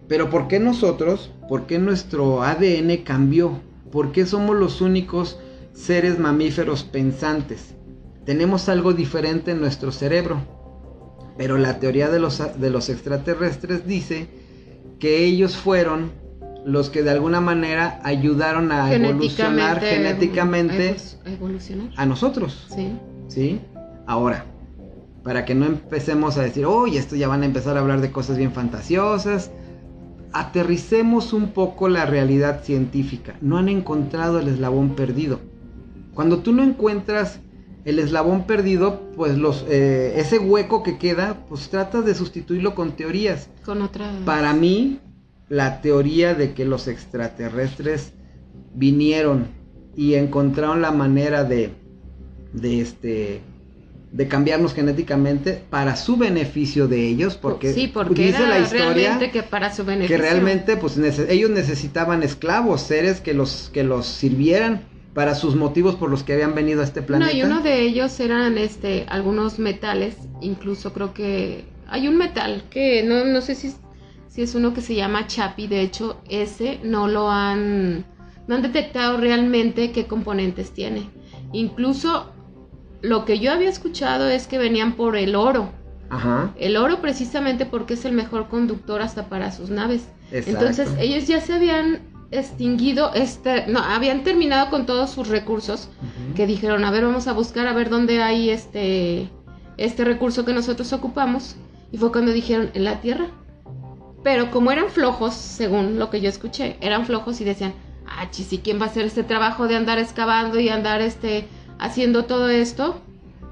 [0.08, 3.60] pero ¿por qué nosotros, por qué nuestro ADN cambió?
[3.92, 5.40] ¿Por qué somos los únicos
[5.74, 7.76] seres mamíferos pensantes?
[8.26, 10.42] Tenemos algo diferente en nuestro cerebro.
[11.38, 14.28] Pero la teoría de los, de los extraterrestres dice
[15.00, 16.12] que ellos fueron
[16.66, 20.96] los que de alguna manera ayudaron a evolucionar genéticamente
[21.96, 22.68] a nosotros.
[22.74, 22.94] Sí.
[23.28, 23.60] ¿Sí?
[24.06, 24.46] Ahora,
[25.24, 28.12] para que no empecemos a decir, oye, esto ya van a empezar a hablar de
[28.12, 29.52] cosas bien fantasiosas.
[30.34, 33.36] Aterricemos un poco la realidad científica.
[33.42, 35.40] No han encontrado el eslabón perdido.
[36.14, 37.40] Cuando tú no encuentras
[37.86, 42.94] el eslabón perdido, pues los, eh, ese hueco que queda, pues tratas de sustituirlo con
[42.94, 43.50] teorías.
[43.66, 44.12] Con otra.
[44.26, 45.00] Para mí,
[45.50, 48.14] la teoría de que los extraterrestres
[48.74, 49.48] vinieron
[49.96, 51.72] y encontraron la manera de,
[52.54, 53.42] de este,
[54.14, 59.42] de cambiarnos genéticamente para su beneficio de ellos, porque, sí, porque dice la historia que
[59.42, 60.16] para su beneficio.
[60.16, 64.84] Que realmente pues ellos necesitaban esclavos, seres que los que los sirvieran
[65.16, 67.32] para sus motivos por los que habían venido a este planeta.
[67.32, 72.66] No, y uno de ellos eran este algunos metales, incluso creo que hay un metal
[72.70, 73.74] que no no sé si
[74.28, 78.06] si es uno que se llama chapi, de hecho ese no lo han
[78.48, 81.10] no han detectado realmente qué componentes tiene.
[81.52, 82.32] Incluso
[83.04, 85.70] lo que yo había escuchado es que venían por el oro.
[86.10, 86.54] Ajá.
[86.58, 90.08] El oro precisamente porque es el mejor conductor hasta para sus naves.
[90.32, 92.00] Entonces ellos ya se habían
[92.32, 95.90] extinguido, este, no, habían terminado con todos sus recursos,
[96.36, 99.30] que dijeron, a ver, vamos a buscar a ver dónde hay este,
[99.78, 101.58] este recurso que nosotros ocupamos.
[101.92, 103.28] Y fue cuando dijeron, en la Tierra.
[104.24, 107.74] Pero como eran flojos, según lo que yo escuché, eran flojos y decían,
[108.08, 111.46] ah, chis, ¿y quién va a hacer este trabajo de andar excavando y andar este
[111.80, 113.02] haciendo todo esto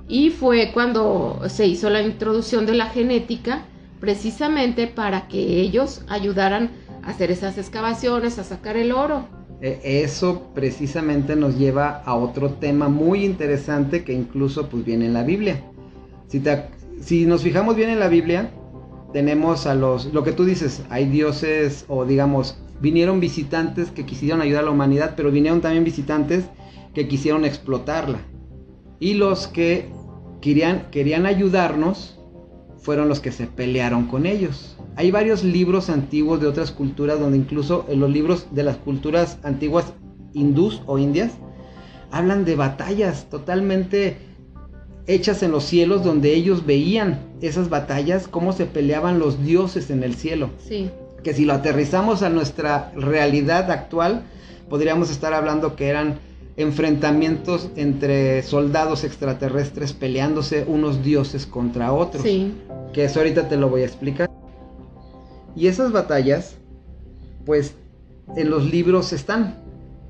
[0.08, 3.66] y fue cuando se hizo la introducción de la genética
[4.00, 6.72] precisamente para que ellos ayudaran
[7.04, 9.28] a hacer esas excavaciones, a sacar el oro.
[9.62, 15.14] E, eso precisamente nos lleva a otro tema muy interesante que incluso pues viene en
[15.14, 15.62] la Biblia.
[16.28, 16.42] Si,
[17.02, 18.50] si nos fijamos bien en la Biblia,
[19.14, 24.42] tenemos a los, lo que tú dices, hay dioses o digamos, vinieron visitantes que quisieron
[24.42, 26.46] ayudar a la humanidad, pero vinieron también visitantes
[26.94, 28.20] que quisieron explotarla.
[29.00, 29.90] Y los que
[30.42, 32.18] querían, querían ayudarnos
[32.80, 34.76] fueron los que se pelearon con ellos.
[34.96, 39.38] Hay varios libros antiguos de otras culturas donde incluso en los libros de las culturas
[39.44, 39.94] antiguas
[40.34, 41.32] hindús o indias
[42.12, 44.18] hablan de batallas totalmente
[45.08, 50.04] hechas en los cielos donde ellos veían esas batallas, cómo se peleaban los dioses en
[50.04, 50.50] el cielo.
[50.60, 50.90] Sí.
[51.24, 54.24] Que si lo aterrizamos a nuestra realidad actual,
[54.70, 56.20] podríamos estar hablando que eran
[56.58, 62.24] enfrentamientos entre soldados extraterrestres peleándose unos dioses contra otros.
[62.24, 62.54] Sí.
[62.94, 64.30] Que eso ahorita te lo voy a explicar.
[65.56, 66.56] Y esas batallas,
[67.46, 67.76] pues
[68.36, 69.56] en los libros están.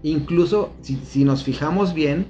[0.04, 2.28] Incluso si, nos fijamos bien,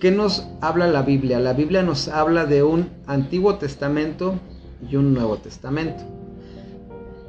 [0.00, 1.40] ¿qué nos habla la Biblia?
[1.40, 4.38] La Biblia nos habla de un Antiguo Testamento
[4.88, 6.04] y un Nuevo Testamento.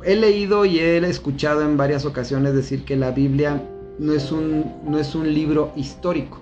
[0.03, 3.63] He leído y he escuchado en varias ocasiones decir que la Biblia
[3.99, 6.41] no es un, no es un libro histórico,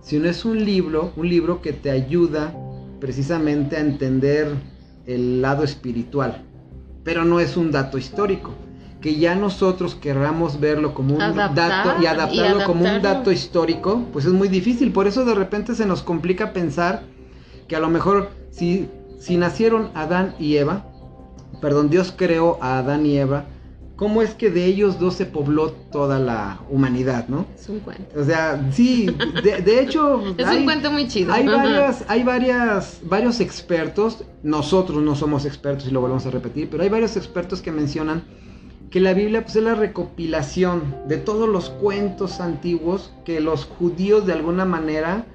[0.00, 2.52] sino es un libro, un libro que te ayuda
[3.00, 4.54] precisamente a entender
[5.06, 6.42] el lado espiritual,
[7.02, 8.52] pero no es un dato histórico.
[9.00, 14.24] que ya nosotros querramos verlo como un dato y adaptarlo como un dato histórico, pues
[14.24, 14.92] es muy difícil.
[14.92, 17.02] Por eso de repente se nos complica pensar
[17.68, 20.86] que a lo mejor si, si nacieron Adán y Eva,
[21.60, 23.44] perdón, Dios creó a Adán y Eva,
[23.96, 27.46] ¿cómo es que de ellos dos se pobló toda la humanidad, no?
[27.54, 28.20] Es un cuento.
[28.20, 29.06] O sea, sí,
[29.42, 30.22] de, hecho...
[30.38, 31.32] es un cuento muy chido.
[31.32, 36.68] Hay, varias, hay varias, varios expertos, nosotros no somos expertos y lo volvemos a repetir,
[36.70, 38.24] pero hay varios expertos que mencionan
[38.90, 44.26] que la Biblia pues, es la recopilación de todos los cuentos antiguos que los judíos
[44.26, 45.26] de alguna manera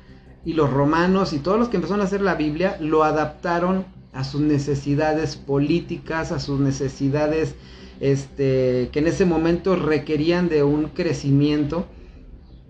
[0.46, 4.24] y los romanos y todos los que empezaron a hacer la Biblia lo adaptaron a
[4.24, 7.56] sus necesidades políticas, a sus necesidades
[8.00, 11.86] este, que en ese momento requerían de un crecimiento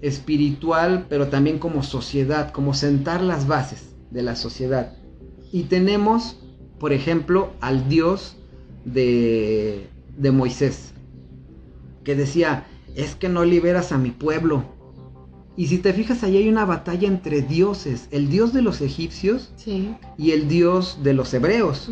[0.02, 4.94] espiritual, pero también como sociedad, como sentar las bases de la sociedad.
[5.52, 6.40] Y tenemos,
[6.80, 8.38] por ejemplo, al Dios
[8.86, 9.88] de,
[10.18, 10.94] de Moisés,
[12.04, 12.66] que decía,
[12.96, 14.64] es que no liberas a mi pueblo.
[15.58, 19.52] Y si te fijas, ahí hay una batalla entre dioses, el dios de los egipcios
[20.18, 21.90] y el dios de los hebreos.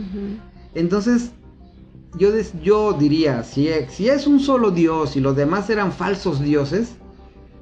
[0.74, 1.32] Entonces,
[2.18, 2.30] yo,
[2.62, 6.96] yo diría, si, si es un solo dios y los demás eran falsos dioses,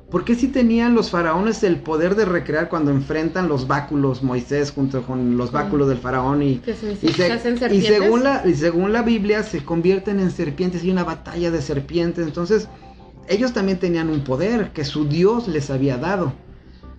[0.10, 4.72] ¿Por qué si tenían los faraones el poder de recrear cuando enfrentan los báculos Moisés
[4.72, 6.62] junto con los báculos del faraón y,
[7.02, 11.62] y, según la, y según la Biblia se convierten en serpientes y una batalla de
[11.62, 12.28] serpientes?
[12.28, 12.70] Entonces
[13.28, 16.34] ellos también tenían un poder que su Dios les había dado.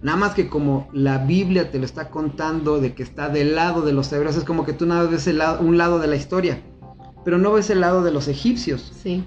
[0.03, 3.83] Nada más que como la Biblia te lo está contando de que está del lado
[3.83, 5.31] de los hebreos, es como que tú nada ves
[5.61, 6.61] un lado de la historia,
[7.27, 8.93] pero no ves el lado de los egipcios.
[9.03, 9.25] Sí.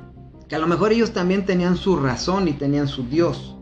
[0.48, 3.58] Que a lo mejor ellos también tenían su razón y tenían su Dios.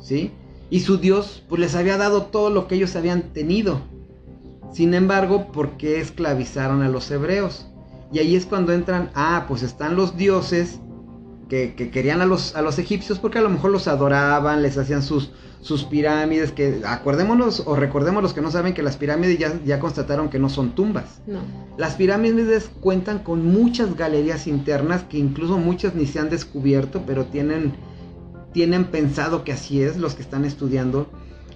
[0.00, 0.30] ¿sí?
[0.70, 3.80] Y su Dios pues les había dado todo lo que ellos habían tenido.
[4.72, 7.66] Sin embargo, ¿por qué esclavizaron a los hebreos?
[8.12, 10.78] Y ahí es cuando entran, ah, pues están los dioses
[11.50, 15.02] que, querían a los, a los egipcios porque a lo mejor los adoraban, les hacían
[15.02, 19.60] sus, sus pirámides, que acordémonos o recordemos los que no saben que las pirámides ya,
[19.64, 21.20] ya constataron que no son tumbas.
[21.26, 21.40] No.
[21.76, 27.26] Las pirámides cuentan con muchas galerías internas que incluso muchas ni se han descubierto, pero
[27.26, 27.74] tienen
[28.52, 31.08] tienen pensado que así es los que están estudiando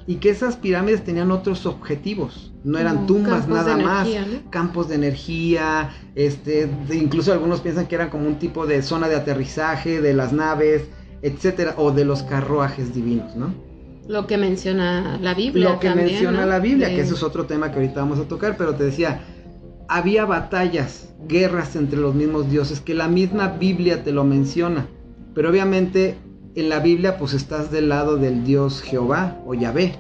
[0.06, 4.08] y que esas pirámides tenían otros objetivos, no eran tumbas nada más,
[4.50, 9.16] campos de energía, este, incluso algunos piensan que eran como un tipo de zona de
[9.16, 10.84] aterrizaje de las naves,
[11.22, 13.54] etcétera, o de los carruajes divinos, ¿no?
[14.06, 15.70] Lo que menciona la Biblia.
[15.70, 18.56] Lo que menciona la Biblia, que eso es otro tema que ahorita vamos a tocar,
[18.58, 19.22] pero te decía,
[19.88, 24.86] había batallas, guerras entre los mismos dioses, que la misma Biblia te lo menciona,
[25.34, 26.16] pero obviamente
[26.54, 29.96] en la Biblia pues estás del lado del Dios Jehová o Yahvé,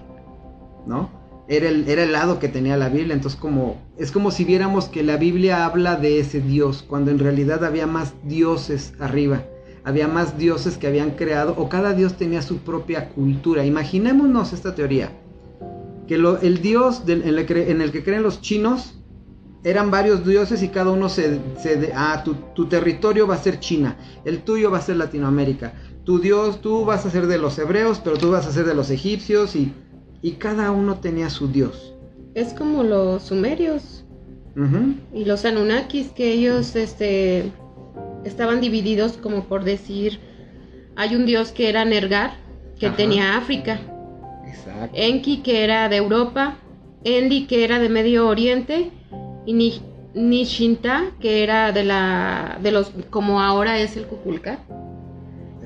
[0.86, 1.10] ¿no?
[1.46, 4.86] Era el, era el lado que tenía la Biblia, entonces como es como si viéramos
[4.86, 9.44] que la Biblia habla de ese Dios, cuando en realidad había más dioses arriba,
[9.84, 13.64] había más dioses que habían creado, o cada dios tenía su propia cultura.
[13.64, 15.12] Imaginémonos esta teoría,
[16.08, 17.46] que el dios en, el
[17.92, 18.98] que, creen los chinos
[19.62, 21.40] eran varios dioses y cada uno se...
[21.94, 26.60] ah, tu, territorio va a ser China, el tuyo va a ser Latinoamérica, tu Dios,
[26.60, 29.56] tú vas a ser de los hebreos, pero tú vas a ser de los egipcios
[29.56, 29.72] y,
[30.22, 31.94] y cada uno tenía su Dios.
[32.34, 34.04] Es como los sumerios
[35.12, 37.50] y los anunnakis, que ellos este,
[38.24, 40.20] estaban divididos como por decir,
[40.94, 42.34] hay un Dios que era Nergar,
[42.78, 43.80] que tenía África.
[44.46, 44.96] Exacto.
[44.96, 46.56] Enki, que era de Europa,
[47.02, 48.90] Enli, que era de Medio Oriente,
[49.46, 49.80] y
[50.14, 54.58] Nishinta, que era de la de los como ahora es el Kukulka.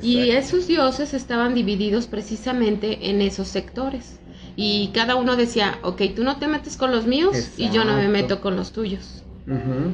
[0.03, 4.19] Y esos dioses estaban divididos precisamente en esos sectores.
[4.57, 7.97] Y cada uno decía, ok, tú no te metes con los míos y yo no
[7.97, 9.23] me meto con los tuyos.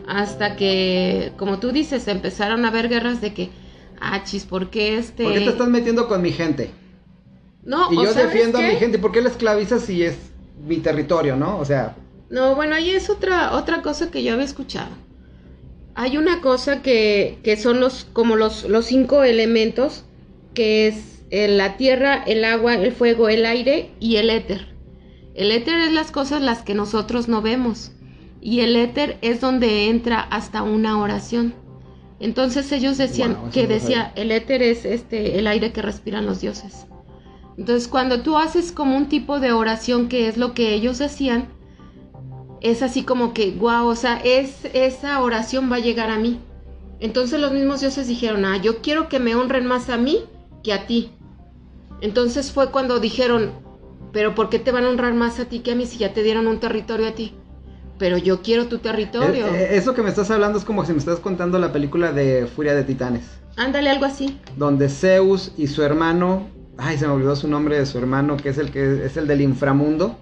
[0.08, 3.50] Hasta que, como tú dices, empezaron a haber guerras de que,
[4.00, 5.22] ah, chis, ¿por qué este...?
[5.22, 6.70] ¿Por qué te estás metiendo con mi gente?
[7.62, 10.16] No, Y yo defiendo a mi gente, ¿por qué la esclavizas si es
[10.66, 11.58] mi territorio, no?
[11.58, 11.96] O sea...
[12.30, 14.90] No, bueno, ahí es otra, otra cosa que yo había escuchado.
[15.94, 20.04] Hay una cosa que, que son los, como los, los cinco elementos,
[20.54, 24.74] que es la tierra, el agua, el fuego, el aire y el éter.
[25.34, 27.92] El éter es las cosas las que nosotros no vemos.
[28.40, 31.54] Y el éter es donde entra hasta una oración.
[32.20, 36.86] Entonces ellos decían que decía, el éter es este el aire que respiran los dioses.
[37.58, 41.48] Entonces cuando tú haces como un tipo de oración que es lo que ellos hacían,
[42.64, 46.40] es así como que, wow, o sea, es, esa oración va a llegar a mí.
[46.98, 50.24] Entonces los mismos dioses dijeron, ah, yo quiero que me honren más a mí
[50.62, 51.12] que a ti.
[52.00, 53.52] Entonces fue cuando dijeron,
[54.12, 56.14] pero ¿por qué te van a honrar más a ti que a mí si ya
[56.14, 57.34] te dieron un territorio a ti?
[57.96, 59.46] pero yo quiero tu territorio.
[59.46, 62.12] Eh, eh, eso que me estás hablando es como si me estás contando la película
[62.12, 63.22] de Furia de Titanes.
[63.56, 64.38] Ándale, algo así.
[64.56, 68.48] Donde Zeus y su hermano, ay, se me olvidó su nombre de su hermano, que
[68.48, 70.18] es el que es el del inframundo,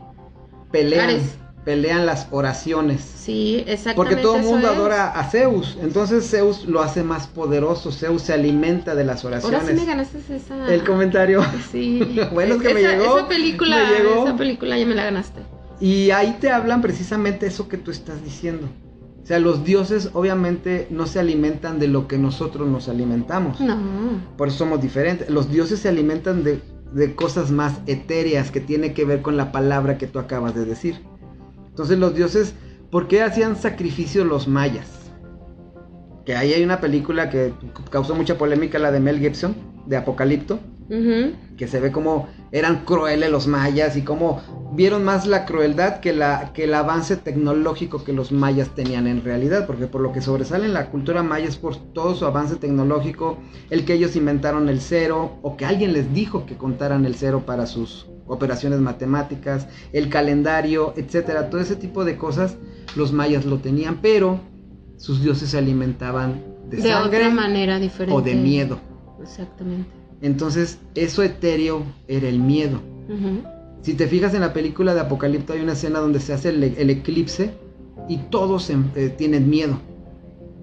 [0.70, 1.20] pelean
[1.64, 3.00] pelean las oraciones.
[3.00, 3.96] Sí, exactamente.
[3.96, 5.78] Porque todo el mundo adora a Zeus.
[5.80, 7.92] Entonces Zeus lo hace más poderoso.
[7.92, 9.60] Zeus se alimenta de las oraciones.
[9.60, 10.72] Ahora sí me ganaste esa.
[10.72, 11.44] El comentario.
[11.70, 12.18] Sí.
[12.32, 13.18] bueno, es que me llegó.
[13.18, 13.78] Esa película,
[14.22, 15.42] esa película ya me la ganaste.
[15.80, 18.68] Y ahí te hablan precisamente eso que tú estás diciendo.
[19.22, 23.60] O sea, los dioses obviamente no se alimentan de lo que nosotros nos alimentamos.
[23.60, 23.78] No.
[24.36, 25.30] Por eso somos diferentes.
[25.30, 26.60] Los dioses se alimentan de,
[26.92, 30.64] de cosas más etéreas que tiene que ver con la palabra que tú acabas de
[30.64, 31.00] decir.
[31.72, 32.54] Entonces los dioses,
[32.90, 35.10] ¿por qué hacían sacrificio los mayas?
[36.26, 37.54] Que ahí hay una película que
[37.90, 39.56] causó mucha polémica, la de Mel Gibson,
[39.86, 40.60] de Apocalipto,
[41.56, 44.42] que se ve como eran crueles los mayas y cómo
[44.74, 49.24] vieron más la crueldad que, la, que el avance tecnológico que los mayas tenían en
[49.24, 52.56] realidad, porque por lo que sobresale en la cultura maya es por todo su avance
[52.56, 53.38] tecnológico,
[53.70, 57.44] el que ellos inventaron el cero o que alguien les dijo que contaran el cero
[57.46, 62.56] para sus operaciones matemáticas, el calendario, etcétera, todo ese tipo de cosas
[62.96, 64.40] los mayas lo tenían, pero
[64.98, 68.78] sus dioses se alimentaban de, de otra manera diferente o de miedo.
[69.22, 70.01] Exactamente.
[70.22, 72.80] Entonces, eso etéreo era el miedo.
[73.82, 76.90] Si te fijas en la película de Apocalipto hay una escena donde se hace el,
[76.90, 77.50] eclipse
[78.08, 79.78] y todos eh, tienen miedo.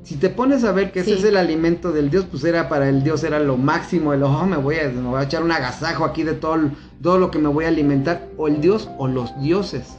[0.04, 2.88] Si te pones a ver que ese es el alimento del dios, pues era para
[2.88, 5.52] el dios era lo máximo, el ojo, me voy a, me voy a echar un
[5.52, 6.58] agasajo aquí de todo,
[7.04, 9.98] todo lo que me voy a alimentar, o el dios o los dioses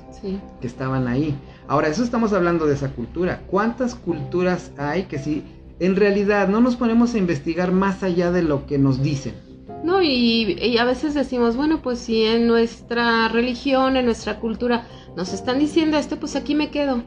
[0.61, 1.39] que estaban ahí.
[1.69, 3.43] Ahora, eso estamos hablando de esa cultura.
[3.47, 5.45] ¿Cuántas culturas hay que si
[5.79, 9.50] en realidad no nos ponemos a investigar más allá de lo que nos dicen?
[9.83, 14.87] No, y, y, a veces decimos, bueno, pues si en nuestra religión, en nuestra cultura
[15.17, 17.03] nos están diciendo esto, pues aquí me quedo.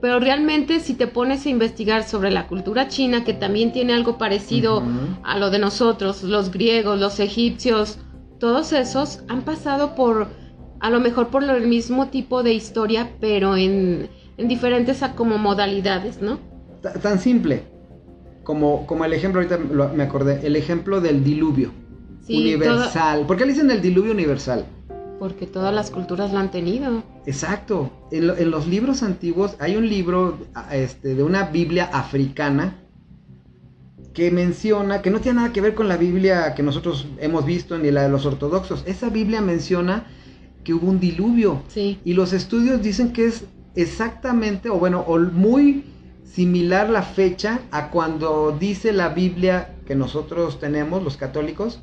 [0.00, 4.18] Pero realmente si te pones a investigar sobre la cultura china, que también tiene algo
[4.18, 4.82] parecido
[5.22, 7.98] a lo de nosotros, los griegos, los egipcios,
[8.40, 10.26] todos esos han pasado por,
[10.80, 14.08] a lo mejor por el mismo tipo de historia, pero en,
[14.38, 16.40] diferentes como modalidades, ¿no?
[17.00, 17.62] Tan simple
[18.42, 19.58] como, como el ejemplo, ahorita
[19.94, 21.70] me acordé, el ejemplo del diluvio
[22.28, 23.26] universal.
[23.26, 24.66] ¿Por qué le dicen el diluvio universal?
[25.18, 27.04] Porque todas las culturas lo han tenido.
[27.26, 27.90] Exacto.
[28.10, 30.38] En, los libros antiguos hay un libro
[30.72, 32.78] este, de una Biblia africana
[34.14, 37.78] que menciona, que no tiene nada que ver con la Biblia que nosotros hemos visto
[37.78, 38.82] ni la de los ortodoxos.
[38.86, 40.06] Esa Biblia menciona
[40.64, 41.62] que hubo un diluvio.
[41.68, 41.98] Sí.
[42.04, 43.44] Y los estudios dicen que es
[43.74, 45.84] exactamente, o bueno, o muy
[46.24, 51.80] similar la fecha a cuando dice la Biblia que nosotros tenemos, los católicos,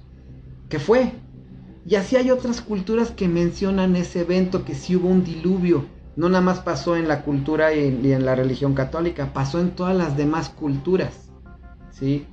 [0.70, 1.12] que fue.
[1.86, 5.86] Y así hay otras culturas que mencionan ese evento, que sí hubo un diluvio.
[6.16, 9.96] No nada más pasó en la cultura y, en la religión católica, pasó en todas
[9.96, 11.30] las demás culturas.
[11.92, 12.28] ¿Sí?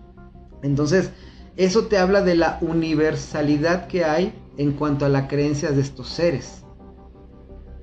[0.62, 1.10] Entonces,
[1.56, 6.08] eso te habla de la universalidad que hay en cuanto a la creencia de estos
[6.08, 6.62] seres.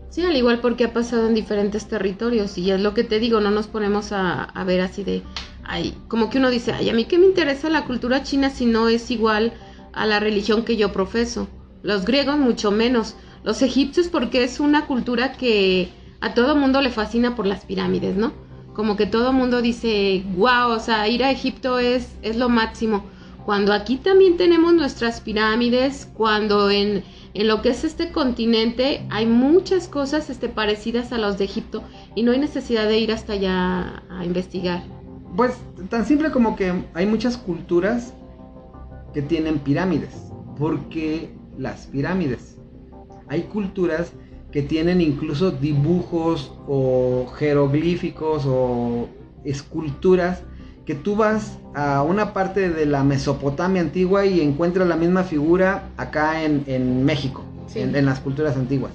[0.09, 3.39] Sí, al igual porque ha pasado en diferentes territorios y es lo que te digo,
[3.39, 5.23] no nos ponemos a, a ver así de,
[5.63, 8.67] ay, como que uno dice, ay, a mí qué me interesa la cultura china si
[8.67, 9.53] no es igual
[9.93, 11.47] a la religión que yo profeso
[11.83, 15.89] los griegos mucho menos, los egipcios porque es una cultura que
[16.21, 18.31] a todo mundo le fascina por las pirámides, ¿no?
[18.73, 23.03] Como que todo mundo dice, wow, o sea, ir a Egipto es, es lo máximo.
[23.45, 29.25] Cuando aquí también tenemos nuestras pirámides, cuando en, en lo que es este continente hay
[29.25, 31.83] muchas cosas este, parecidas a los de Egipto
[32.15, 34.81] y no hay necesidad de ir hasta allá a investigar.
[35.35, 35.57] Pues
[35.89, 38.13] tan simple como que hay muchas culturas
[39.13, 42.57] que tienen pirámides, porque las pirámides.
[43.27, 44.13] Hay culturas
[44.51, 49.07] que tienen incluso dibujos o jeroglíficos o
[49.43, 50.43] esculturas
[50.85, 55.89] que tú vas a una parte de la Mesopotamia antigua y encuentras la misma figura
[55.97, 57.43] acá en, México,
[57.73, 58.91] en, las culturas antiguas.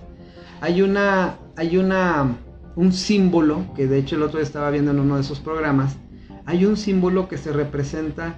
[0.61, 2.37] Hay una, hay una,
[2.77, 5.97] un símbolo, que de hecho el otro día estaba viendo en uno de esos programas,
[6.45, 8.37] hay un símbolo que se representa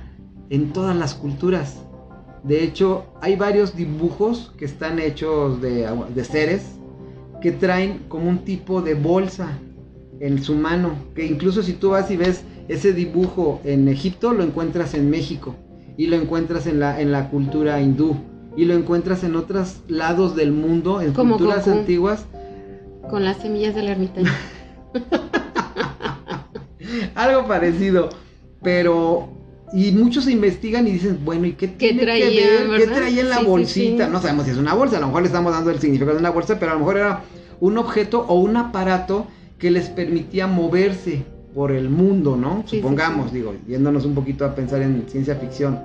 [0.51, 1.81] en todas las culturas.
[2.43, 5.89] De hecho, hay varios dibujos que están hechos de,
[6.25, 6.63] seres
[7.41, 9.59] que traen como un tipo de bolsa
[10.21, 10.95] en su mano.
[11.15, 15.55] Que incluso si tú vas y ves ese dibujo en Egipto, lo encuentras en México.
[15.97, 18.17] Y lo encuentras en la, en la cultura hindú.
[18.57, 22.27] Y lo encuentras en otros lados del mundo, en culturas antiguas.
[23.09, 24.31] Con las semillas del ermitaño.
[27.15, 28.09] Algo parecido.
[28.63, 29.40] Pero
[29.73, 32.81] y muchos se investigan y dicen, bueno, ¿y qué, tiene traía, que ver?
[32.81, 34.09] ¿Qué traía en la bolsita?
[34.09, 36.21] No sabemos si es una bolsa, a lo mejor le estamos dando el significado de
[36.21, 37.23] una bolsa, pero a lo mejor era
[37.61, 39.27] un objeto o un aparato
[39.59, 42.65] que les permitía moverse por el mundo, ¿no?
[42.67, 45.81] Supongamos, digo, yéndonos un poquito a pensar en ciencia ficción.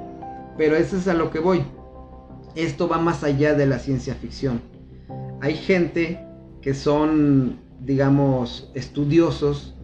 [0.57, 1.63] Pero eso es a lo que voy.
[2.55, 4.61] Esto va más allá de la ciencia ficción.
[5.41, 6.25] Hay gente
[6.61, 9.75] que son, digamos, estudiosos,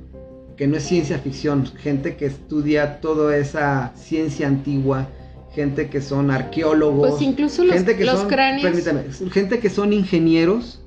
[0.61, 5.07] que no es ciencia ficción, gente que estudia toda esa ciencia antigua,
[5.55, 9.71] gente que son arqueólogos, pues incluso los, gente que los son, cráneos, permítame, gente que
[9.71, 10.85] son ingenieros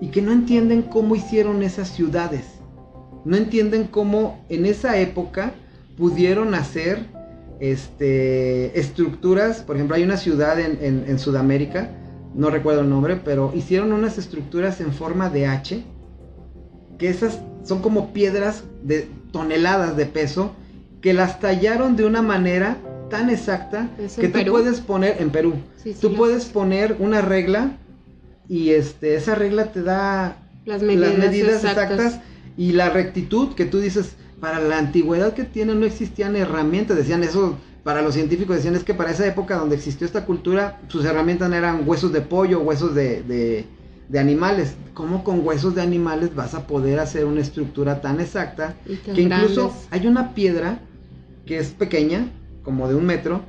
[0.00, 2.46] y que no entienden cómo hicieron esas ciudades,
[3.26, 5.52] no entienden cómo en esa época
[5.98, 7.00] pudieron hacer
[7.60, 11.90] este, estructuras, por ejemplo, hay una ciudad en, Sudamérica,
[12.34, 15.82] no recuerdo el nombre, pero hicieron unas estructuras en forma de H,
[16.96, 20.54] que esas son como piedras de toneladas de peso,
[21.00, 22.78] que las tallaron de una manera
[23.10, 25.54] tan exacta que tú puedes poner en Perú,
[26.00, 27.76] tú puedes poner una regla
[28.48, 32.20] y este esa regla te da las medidas, exactas.
[32.56, 37.22] y la rectitud que tú dices para la antigüedad que tienen no existían herramientas, decían
[37.22, 41.04] eso, para los científicos decían es que para esa época donde existió esta cultura, sus
[41.04, 43.66] herramientas eran huesos de pollo, huesos de, de,
[44.18, 44.74] animales.
[44.94, 48.74] ¿Cómo con huesos de animales vas a poder hacer una estructura tan exacta?
[48.84, 50.80] que incluso hay una piedra
[51.46, 52.28] que es pequeña,
[52.62, 53.42] como de un metro,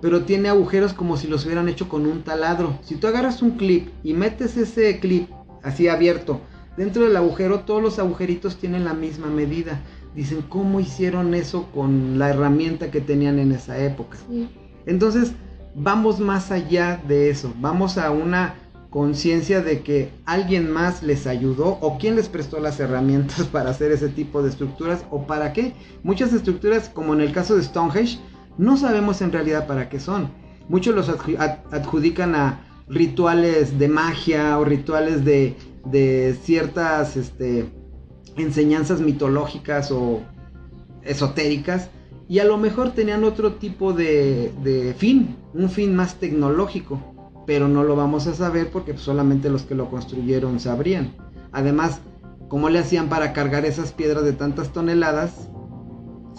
[0.00, 2.78] pero tiene agujeros como si los hubieran hecho con un taladro.
[2.82, 5.28] Si tú agarras un clip y metes ese clip
[5.62, 6.40] así abierto
[6.76, 9.80] dentro del agujero, todos los agujeritos tienen la misma medida.
[10.14, 14.18] Dicen, ¿cómo hicieron eso con la herramienta que tenían en esa época?
[14.84, 15.32] Entonces,
[15.74, 18.54] vamos más allá de eso, vamos a una
[18.92, 23.90] conciencia de que alguien más les ayudó o quién les prestó las herramientas para hacer
[23.90, 25.72] ese tipo de estructuras o para qué.
[26.04, 28.20] Muchas estructuras, como en el caso de Stonehenge,
[28.58, 30.30] no sabemos en realidad para qué son.
[30.68, 37.64] Muchos los adjudican a rituales de magia o rituales de, de ciertas este,
[38.36, 40.20] enseñanzas mitológicas o
[41.02, 41.88] esotéricas
[42.28, 47.11] y a lo mejor tenían otro tipo de, de, fin, un fin más tecnológico,
[47.52, 51.12] pero no lo vamos a saber porque solamente los que lo construyeron sabrían.
[51.52, 52.00] Además,
[52.48, 55.50] ¿cómo le hacían para cargar esas piedras de tantas toneladas?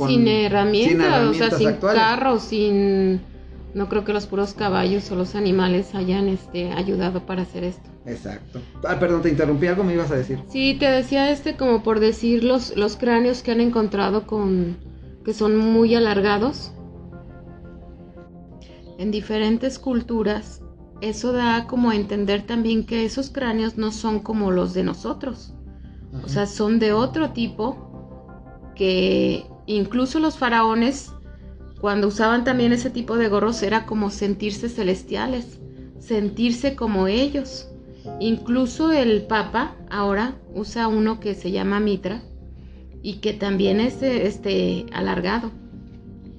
[0.08, 3.22] sin, herramientas, o sea, sin carros, sin...
[3.76, 7.88] No creo que los puros caballos o los animales hayan este, ayudado para hacer esto.
[8.08, 8.60] Exacto.
[8.84, 10.40] Ah, perdón, te interrumpí, algo me ibas a decir.
[10.50, 14.78] Sí, te decía este como por decir los, los cráneos que han encontrado con
[15.24, 16.74] que son muy alargados
[18.98, 20.63] en diferentes culturas.
[21.04, 25.54] Eso da como a entender también que esos cráneos no son como los de nosotros.
[26.24, 31.12] O sea, son de otro tipo que incluso los faraones
[31.82, 35.60] cuando usaban también ese tipo de gorros era como sentirse celestiales,
[36.00, 37.68] sentirse como ellos.
[38.22, 42.24] Incluso el Papa ahora usa uno que se llama Mitra
[43.02, 45.52] y que también es este, alargado.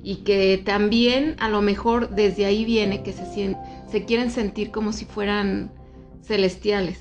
[0.03, 3.27] Y que también a lo mejor desde ahí viene que se,
[3.87, 5.71] se quieren sentir como si fueran
[6.23, 6.99] celestiales.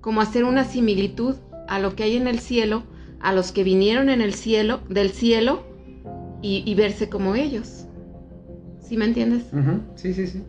[0.00, 1.36] Como hacer una similitud
[1.68, 2.84] a lo que hay en el cielo,
[3.20, 5.64] a los que vinieron en el cielo, del cielo,
[6.42, 7.86] y, verse como ellos.
[8.80, 9.44] ¿Sí me entiendes?
[9.94, 10.42] Sí, sí, sí.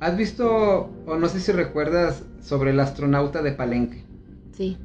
[0.00, 4.04] ¿Has visto, o no sé si recuerdas, sobre el astronauta de Palenque?
[4.52, 4.76] Sí.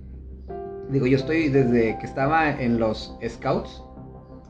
[0.91, 3.81] Digo, yo estoy desde que estaba en los scouts,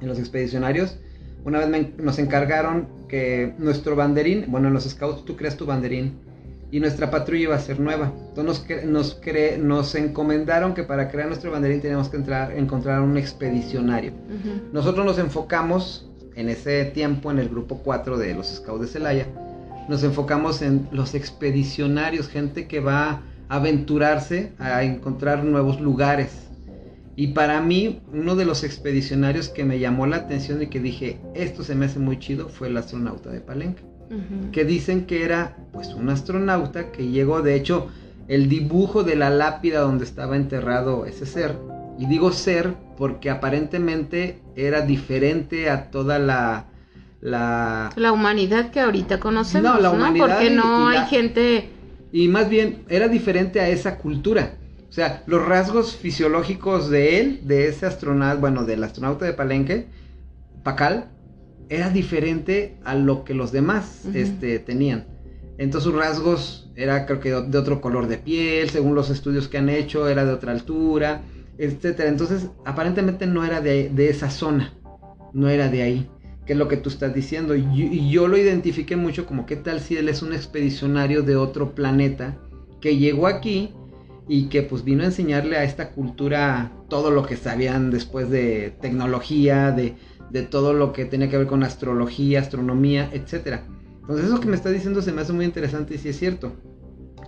[0.01, 0.99] en los expedicionarios.
[1.47, 6.19] Una vez nos encargaron que nuestro banderín, bueno, en los scouts tú creas tu banderín
[6.69, 8.11] y nuestra patrulla iba a ser nueva.
[8.29, 13.17] Entonces nos, nos, nos encomendaron que para crear nuestro banderín teníamos que entrar, encontrar un
[13.17, 14.11] expedicionario.
[14.71, 19.25] Nosotros nos enfocamos en ese tiempo en el grupo 4 de los scouts de Celaya
[19.87, 26.46] nos enfocamos en los expedicionarios, gente que va a aventurarse a encontrar nuevos lugares.
[27.19, 31.19] Y para mí, uno de los expedicionarios que me llamó la atención y que dije,
[31.33, 33.81] esto se me hace muy chido, fue el astronauta de Palenque.
[34.51, 37.87] Que dicen que era pues un astronauta que llegó, de hecho,
[38.27, 41.57] el dibujo de la lápida donde estaba enterrado ese ser.
[41.97, 46.67] Y digo ser porque aparentemente era diferente a toda la,
[47.19, 47.89] la...
[47.95, 51.69] La humanidad que ahorita conocemos, no, la humanidad Porque no hay gente...
[52.11, 54.53] Y más bien era diferente a esa cultura.
[54.97, 59.85] O sea, los rasgos fisiológicos de él, de ese astronauta, bueno, del astronauta de Palenque,
[60.63, 61.11] Pacal,
[61.69, 65.05] era diferente a lo que los demás este, tenían.
[65.59, 69.59] Entonces sus rasgos era creo que de otro color de piel, según los estudios que
[69.59, 71.21] han hecho, era de otra altura,
[71.59, 72.09] etcétera.
[72.09, 74.73] Entonces, aparentemente no era de, de esa zona,
[75.31, 76.09] no era de ahí
[76.47, 77.55] que es lo que tú estás diciendo.
[77.55, 81.75] Y yo, lo identifiqué mucho como qué tal si él es un expedicionario de otro
[81.75, 82.35] planeta
[82.81, 83.75] que llegó aquí
[84.27, 88.75] y que pues vino a enseñarle a esta cultura todo lo que sabían después de
[88.81, 89.95] tecnología, de,
[90.29, 93.61] de todo lo que tenía que ver con astrología, astronomía, etc.
[94.01, 96.53] Entonces eso que me está diciendo se me hace muy interesante y sí es cierto.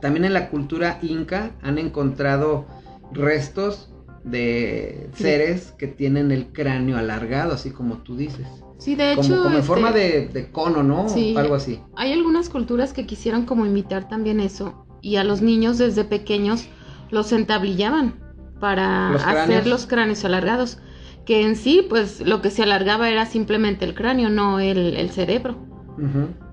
[0.02, 2.68] También en la cultura inca han encontrado
[3.12, 3.94] restos
[4.24, 8.48] de seres que tienen el cráneo alargado, así como tú dices.
[8.78, 9.44] Sí, de hecho.
[9.44, 11.10] Como, en forma este, de, cono, ¿no?
[11.10, 11.82] Sí, Algo así.
[11.96, 14.86] Hay algunas culturas que quisieron como imitar también eso.
[15.02, 16.68] Y a los niños desde pequeños
[17.12, 18.16] los entablillaban
[18.60, 20.80] para hacer los cráneos alargados.
[21.26, 25.58] Que en sí, pues lo que se alargaba era simplemente el cráneo, no el, cerebro.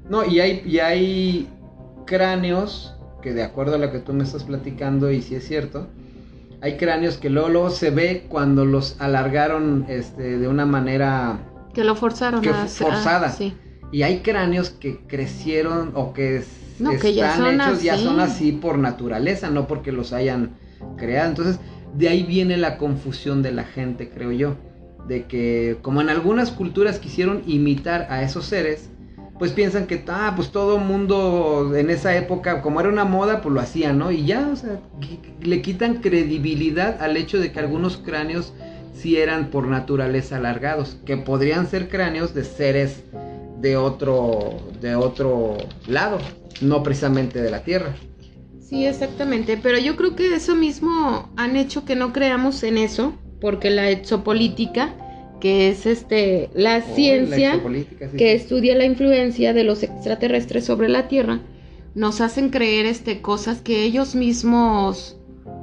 [0.08, 1.48] No, y hay, y hay
[2.04, 5.88] cráneos que de acuerdo a lo que tú me estás platicando, y si es cierto,
[6.60, 11.38] hay cráneos que luego, se ve cuando los alargaron este, de una manera...
[11.74, 13.30] Que lo forzaron que forzada.
[13.30, 13.54] sí.
[13.92, 16.42] Y hay cráneos que crecieron o que,
[16.78, 20.50] están hechos, ya son así por naturaleza, no porque los hayan
[20.96, 21.28] creado.
[21.28, 21.60] Entonces,
[21.94, 24.56] de ahí viene la confusión de la gente, creo yo.
[25.08, 28.90] De que como en algunas culturas quisieron imitar a esos seres,
[29.38, 33.54] pues piensan que, ah, pues todo mundo en esa época, como era una moda, pues
[33.54, 34.10] lo hacían, ¿no?
[34.10, 34.80] Y ya, o sea,
[35.42, 38.52] le quitan credibilidad al hecho de que algunos cráneos
[38.94, 43.04] sí eran por naturaleza alargados, que podrían ser cráneos de seres
[43.60, 46.18] de otro, de otro lado,
[46.60, 47.94] no precisamente de la Tierra.
[48.60, 53.14] Sí, exactamente, pero yo creo que eso mismo han hecho que no creamos en eso,
[53.40, 54.94] porque la exopolítica
[55.40, 57.60] que es este la oh, ciencia
[58.16, 61.40] que estudia la influencia de los extraterrestres sobre la Tierra,
[61.94, 65.16] nos hacen creer este cosas que ellos mismos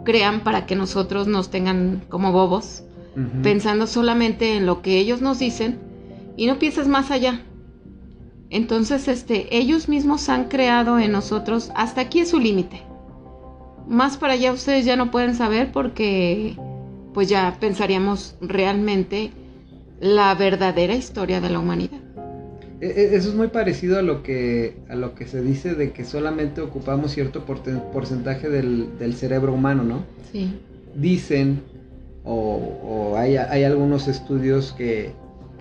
[0.05, 2.83] crean para que nosotros nos tengan como bobos,
[3.41, 5.79] pensando solamente en lo que ellos nos dicen
[6.35, 7.41] y no piensas más allá.
[8.53, 12.83] Entonces, este, ellos mismos han creado en nosotros, hasta aquí es su límite.
[13.87, 16.55] Más para allá ustedes ya no pueden saber porque
[17.15, 19.31] pues ya pensaríamos realmente
[19.99, 21.99] la verdadera historia de la humanidad.
[22.79, 25.91] E, e, eso es muy parecido a lo que, a lo que se dice de
[25.91, 30.03] que solamente ocupamos cierto porcentaje del, cerebro humano, ¿no?
[30.31, 30.53] Sí.
[30.93, 31.61] Dicen,
[32.23, 35.11] o, hay, algunos estudios que,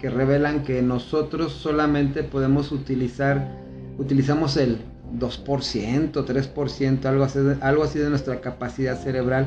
[0.02, 3.56] que revelan que nosotros solamente podemos utilizar,
[3.96, 4.78] utilizamos el
[5.18, 9.46] 2%, 3%, algo así, algo así de nuestra capacidad cerebral.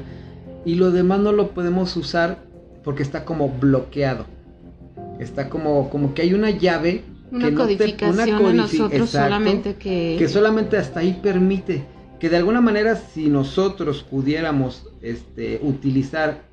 [0.65, 2.39] Y lo demás no lo podemos usar
[2.83, 4.25] porque está como bloqueado
[5.19, 7.03] está como, como que hay una llave.
[7.31, 10.15] Una codificación nosotros solamente que...
[10.17, 11.83] Que solamente hasta ahí permite
[12.19, 16.43] que de alguna manera si nosotros pudiéramos este, utilizar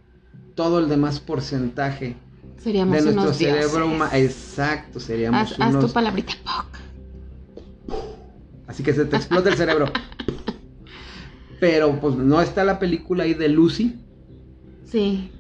[0.55, 2.17] todo el demás porcentaje
[2.63, 6.35] seríamos de nuestro cerebro humano, exacto, seríamos haz, tu palabrita
[8.67, 9.87] Así que se te explota el cerebro.
[11.61, 13.97] Pero pues no está la película ahí de Lucy.
[14.91, 15.31] Sí.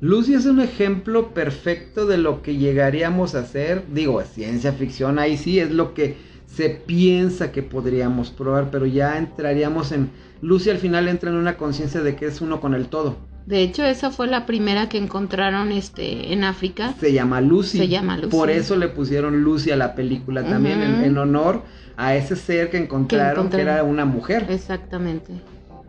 [0.00, 3.84] Lucy es un ejemplo perfecto de lo que llegaríamos a hacer.
[3.92, 6.16] Digo, ciencia ficción, ahí sí es lo que
[6.54, 10.10] se piensa que podríamos probar, pero ya entraríamos en...
[10.40, 13.16] Lucy al final entra en una conciencia de que es uno con el todo.
[13.46, 16.94] De hecho, esa fue la primera que encontraron este, en África.
[17.00, 17.78] Se llama Lucy.
[17.78, 18.28] Se llama Lucy.
[18.28, 21.62] Por eso le pusieron Lucy a la película también, en, honor
[21.96, 24.46] a ese ser que encontraron, que era una mujer.
[24.48, 25.32] Exactamente.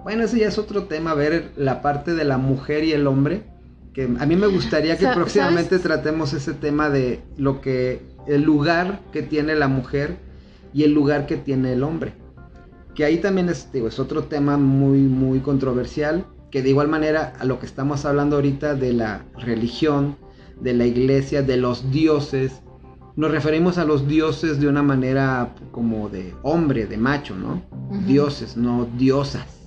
[0.04, 3.44] Bueno, ese ya es otro tema, ver la parte de la mujer y el hombre
[3.94, 9.02] que a mí me gustaría que próximamente tratemos ese tema de lo que el lugar
[9.12, 10.18] que tiene la mujer
[10.74, 12.14] y el lugar que tiene el hombre.
[12.96, 17.46] Que ahí también es, es otro tema muy muy controversial, que de igual manera a
[17.46, 20.16] lo que estamos hablando ahorita de la religión,
[20.60, 22.62] de la iglesia, de los dioses,
[23.16, 27.62] nos referimos a los dioses de una manera como de hombre, de macho, ¿no?
[28.08, 29.63] Dioses, no diosas.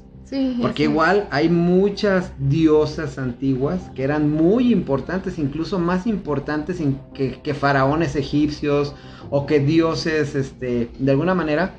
[0.60, 6.82] Porque igual hay muchas diosas antiguas que eran muy importantes, incluso más importantes
[7.14, 8.94] que, faraones egipcios
[9.30, 11.74] o que dioses, este, de alguna manera,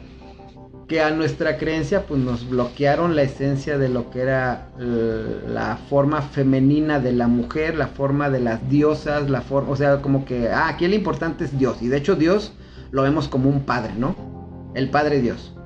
[0.88, 5.78] que a nuestra creencia pues nos bloquearon la esencia de lo que era eh, la
[5.89, 10.24] forma femenina de la mujer, la forma de las diosas, la forma, o sea, como
[10.24, 11.82] que, ah, aquí lo importante es Dios.
[11.82, 12.54] Y de hecho Dios
[12.91, 14.16] lo vemos como un padre, ¿no?
[14.76, 15.57] El Padre Dios.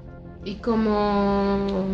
[0.44, 1.88] Y como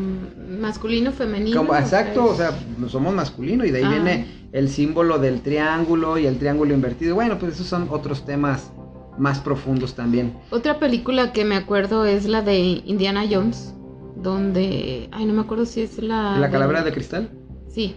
[0.59, 1.57] masculino, femenino.
[1.57, 3.89] Como, exacto, o sea, somos masculino y de ahí ah.
[3.89, 7.15] viene el símbolo del triángulo y el triángulo invertido.
[7.15, 8.71] Bueno, pues esos son otros temas
[9.17, 10.33] más profundos también.
[10.51, 13.73] Otra película que me acuerdo es la de Indiana Jones,
[14.15, 16.37] donde, ay, no me acuerdo si es la...
[16.37, 17.29] ¿La calavera de, cristal?
[17.67, 17.95] Sí.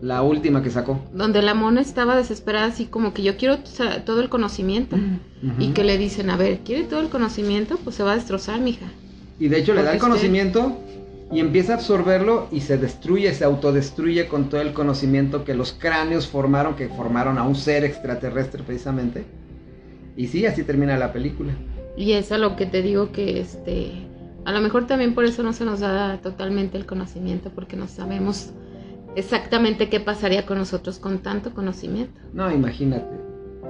[0.00, 1.00] La última que sacó.
[1.12, 3.58] Donde la mona estaba desesperada, así como que yo quiero
[4.04, 4.96] todo el conocimiento.
[5.58, 7.78] Y que le dicen, a ver, ¿quiere todo el conocimiento?
[7.82, 8.86] Pues se va a destrozar, mija.
[9.42, 10.78] Y de hecho le da el conocimiento
[11.32, 15.72] y empieza a absorberlo y se destruye, se autodestruye con todo el conocimiento que los
[15.72, 19.24] cráneos formaron, que formaron a un ser extraterrestre precisamente.
[20.16, 21.54] Y sí, así termina la película.
[21.96, 23.90] Y es a lo que te digo que este
[24.44, 27.88] a lo mejor también por eso no se nos da totalmente el conocimiento, porque no
[27.88, 28.50] sabemos
[29.16, 32.20] exactamente qué pasaría con nosotros con tanto conocimiento.
[32.32, 33.16] No, imagínate,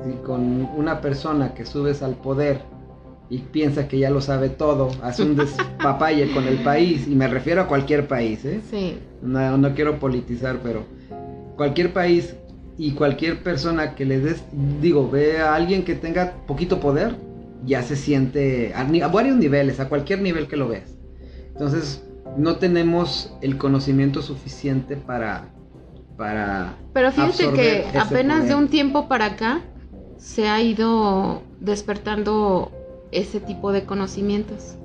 [0.05, 2.61] si con una persona que subes al poder
[3.31, 7.29] y piensa que ya lo sabe todo, hace un despapalle con el país, y me
[7.29, 8.61] refiero a cualquier país, ¿eh?
[8.70, 8.99] Sí.
[9.23, 10.85] No, no quiero politizar, pero
[11.57, 12.35] cualquier país
[12.77, 14.43] y cualquier persona que le des,
[14.81, 17.14] digo, ve a alguien que tenga poquito poder,
[17.64, 20.97] ya se siente a, a varios niveles, a cualquier nivel que lo veas.
[21.49, 22.05] Entonces,
[22.37, 25.49] no tenemos el conocimiento suficiente para
[26.16, 29.61] para Pero fíjate que apenas de un tiempo para acá
[30.18, 32.70] se ha ido despertando
[33.12, 34.76] ese tipo de conocimientos.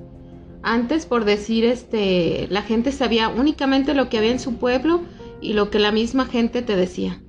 [0.62, 5.02] Antes, por decir, este, la gente sabía únicamente lo que había en su pueblo
[5.40, 7.20] y lo que la misma gente te decía.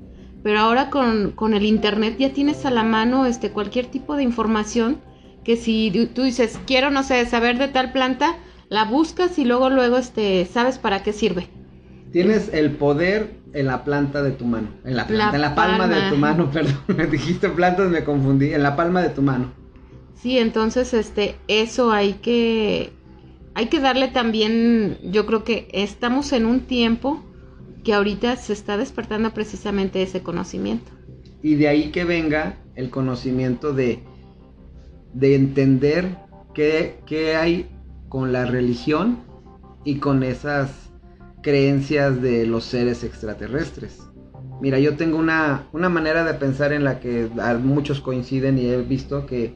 [0.43, 4.23] Pero ahora con, con el internet ya tienes a la mano este, cualquier tipo de
[4.23, 4.97] información
[5.43, 8.35] que si tú dices, quiero, no sé, saber de tal planta,
[8.69, 11.49] la buscas y luego, luego, este, sabes para qué sirve.
[12.11, 15.87] Tienes el poder en la planta de tu mano, en la planta, en la palma,
[15.87, 19.51] de tu mano, perdón, me dijiste plantas, me confundí, en la palma de tu mano.
[20.21, 22.91] Sí, entonces, este, eso hay que,
[23.53, 27.23] hay que darle también, yo creo que estamos en un tiempo
[27.83, 30.91] que ahorita se está despertando precisamente ese conocimiento.
[31.41, 34.03] Y de ahí que venga el conocimiento de
[35.13, 36.17] de entender
[36.53, 37.69] qué, qué hay
[38.07, 39.19] con la religión
[39.83, 40.91] y con esas
[41.41, 43.99] creencias de los seres extraterrestres.
[44.61, 47.29] Mira, yo tengo una, una, manera de pensar en la que
[47.63, 49.55] muchos coinciden y he visto que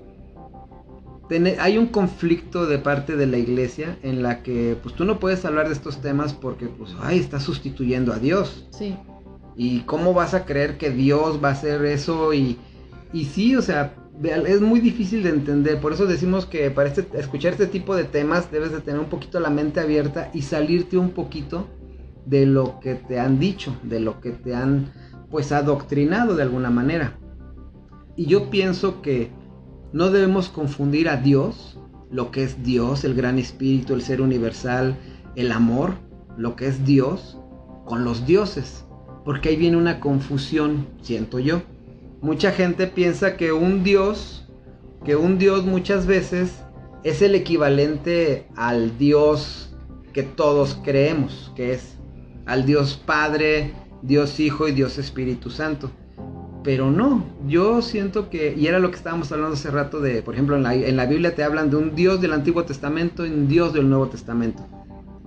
[1.59, 5.45] hay un conflicto de parte de la iglesia en la que pues tú no puedes
[5.45, 8.67] hablar de estos temas porque pues ay, estás sustituyendo a Dios.
[8.71, 8.95] Sí.
[9.55, 12.33] ¿Y cómo vas a creer que Dios va a hacer eso?
[12.33, 12.57] Y,
[13.13, 15.79] y sí, o sea, es muy difícil de entender.
[15.79, 19.09] Por eso decimos que para este, escuchar este tipo de temas debes de tener un
[19.09, 21.67] poquito la mente abierta y salirte un poquito
[22.25, 24.91] de lo que te han dicho, de lo que te han
[25.29, 27.17] pues adoctrinado de alguna manera.
[28.15, 29.31] Y yo pienso que
[29.93, 31.79] no debemos confundir a Dios,
[32.11, 34.97] lo que es Dios, el gran espíritu, el ser universal,
[35.35, 35.95] el amor,
[36.37, 37.39] lo que es Dios,
[37.85, 38.85] con los dioses.
[39.23, 41.61] Porque ahí viene una confusión, siento yo
[42.23, 44.47] mucha gente piensa que un dios,
[45.03, 46.63] que un dios muchas veces
[47.03, 49.75] es el equivalente al dios
[50.13, 51.97] que todos creemos, que es
[52.45, 55.91] al dios Padre, Dios Hijo y Dios Espíritu Santo.
[56.63, 60.33] Pero no, yo siento que, y era lo que estábamos hablando hace rato de, por
[60.33, 63.29] ejemplo, en la, en la Biblia te hablan de un Dios del Antiguo Testamento y
[63.29, 64.65] un Dios del Nuevo Testamento.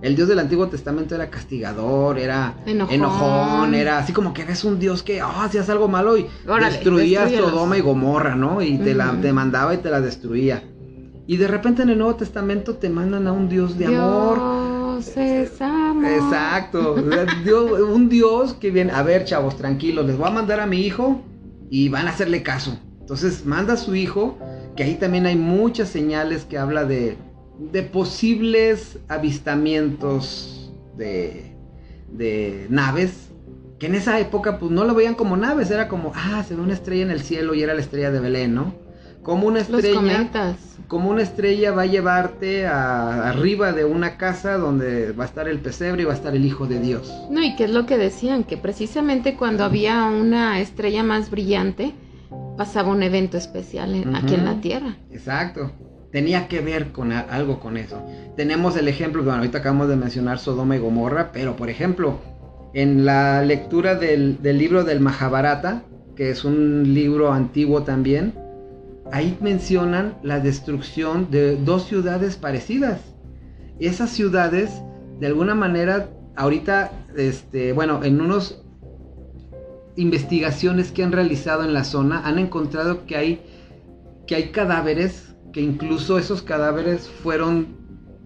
[0.01, 4.77] El Dios del Antiguo Testamento era castigador, era enojón, era así como que eres un
[4.77, 6.27] Dios que oh, hacías algo malo y
[6.61, 8.61] destruías Sodoma y Gomorra, ¿no?
[8.61, 10.63] Y te la te mandaba y te la destruía.
[11.25, 14.56] Y de repente en el Nuevo Testamento te mandan a un Dios de amor.
[16.05, 16.95] Exacto.
[17.93, 21.21] un Dios que viene, a ver, chavos, tranquilos, les voy a mandar a mi hijo
[21.69, 22.79] y van a hacerle caso.
[22.99, 24.37] Entonces manda a su hijo,
[24.75, 27.17] que ahí también hay muchas señales que habla de
[27.59, 31.55] de posibles avistamientos de,
[32.11, 33.29] de naves
[33.79, 36.61] que en esa época pues no lo veían como naves, era como, ah, se ve
[36.61, 38.73] una estrella en el cielo y era la estrella de Belén, ¿no?
[39.27, 40.29] Como una estrella,
[40.87, 45.49] como una estrella va a llevarte a, arriba de una casa donde va a estar
[45.49, 47.13] el pesebre y va a estar el Hijo de Dios.
[47.29, 51.93] No, y qué es lo que decían, que precisamente cuando había una estrella más brillante,
[52.55, 54.95] pasaba un evento especial aquí en la Tierra.
[55.11, 55.73] Exacto
[56.09, 58.01] tenía que ver con algo con eso.
[58.37, 62.19] Tenemos el ejemplo, bueno, ahorita acabamos de mencionar Sodoma y Gomorra, pero por ejemplo,
[62.73, 65.83] en la lectura del, libro del Mahabharata,
[66.15, 68.33] que es un libro antiguo también,
[69.11, 72.99] ahí mencionan la destrucción de dos ciudades parecidas.
[73.79, 74.81] Esas ciudades,
[75.19, 78.63] de alguna manera, ahorita, este, bueno, en unos
[79.95, 83.41] investigaciones que han realizado en la zona, han encontrado que hay,
[84.27, 87.77] que hay cadáveres que incluso esos cadáveres fueron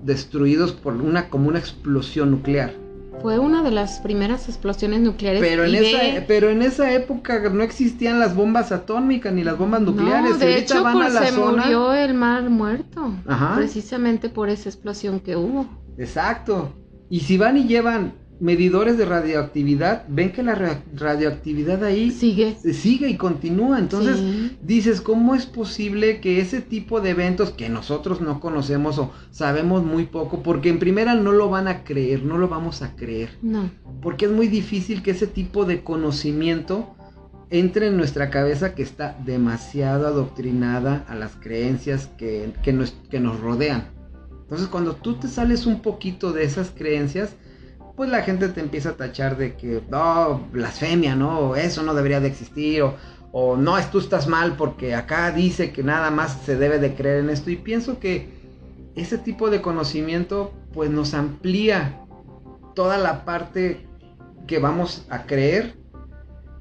[0.04, 2.81] destruidos por una como una explosión nuclear.
[3.22, 5.42] Fue una de las primeras explosiones nucleares.
[5.42, 9.82] Pero en, esa, pero en esa época no existían las bombas atómicas ni las bombas
[9.82, 10.32] nucleares.
[10.32, 13.14] No, de hecho, pues, se murió el mar muerto.
[13.56, 15.66] Precisamente por esa explosión que hubo.
[15.98, 16.74] Exacto.
[17.10, 22.58] Y si van y llevan medidores de radioactividad ven que la radioactividad ahí sigue.
[22.74, 23.78] sigue y continúa.
[23.78, 24.20] Entonces
[24.64, 29.84] dices, ¿cómo es posible que ese tipo de eventos que nosotros no conocemos o sabemos
[29.84, 33.30] muy poco, porque en primera no lo van a creer, no lo vamos a creer?
[33.44, 33.70] No.
[34.02, 36.96] Porque es muy difícil que ese tipo de conocimiento
[37.52, 43.20] entre en nuestra cabeza que está demasiado adoctrinada a las creencias que, que, nos, que
[43.20, 43.90] nos rodean.
[44.42, 47.36] Entonces cuando tú te sales un poquito de esas creencias,
[48.02, 51.56] pues la gente te empieza a tachar de que, no, blasfemia, ¿no?
[51.56, 52.96] Eso no debería de existir, o,
[53.32, 57.20] o no, tú estás mal porque acá dice que nada más se debe de creer
[57.20, 57.52] en esto.
[57.52, 58.28] Y pienso que
[58.96, 62.00] ese tipo de conocimiento, pues nos amplía
[62.74, 63.86] toda la parte
[64.48, 65.76] que vamos a creer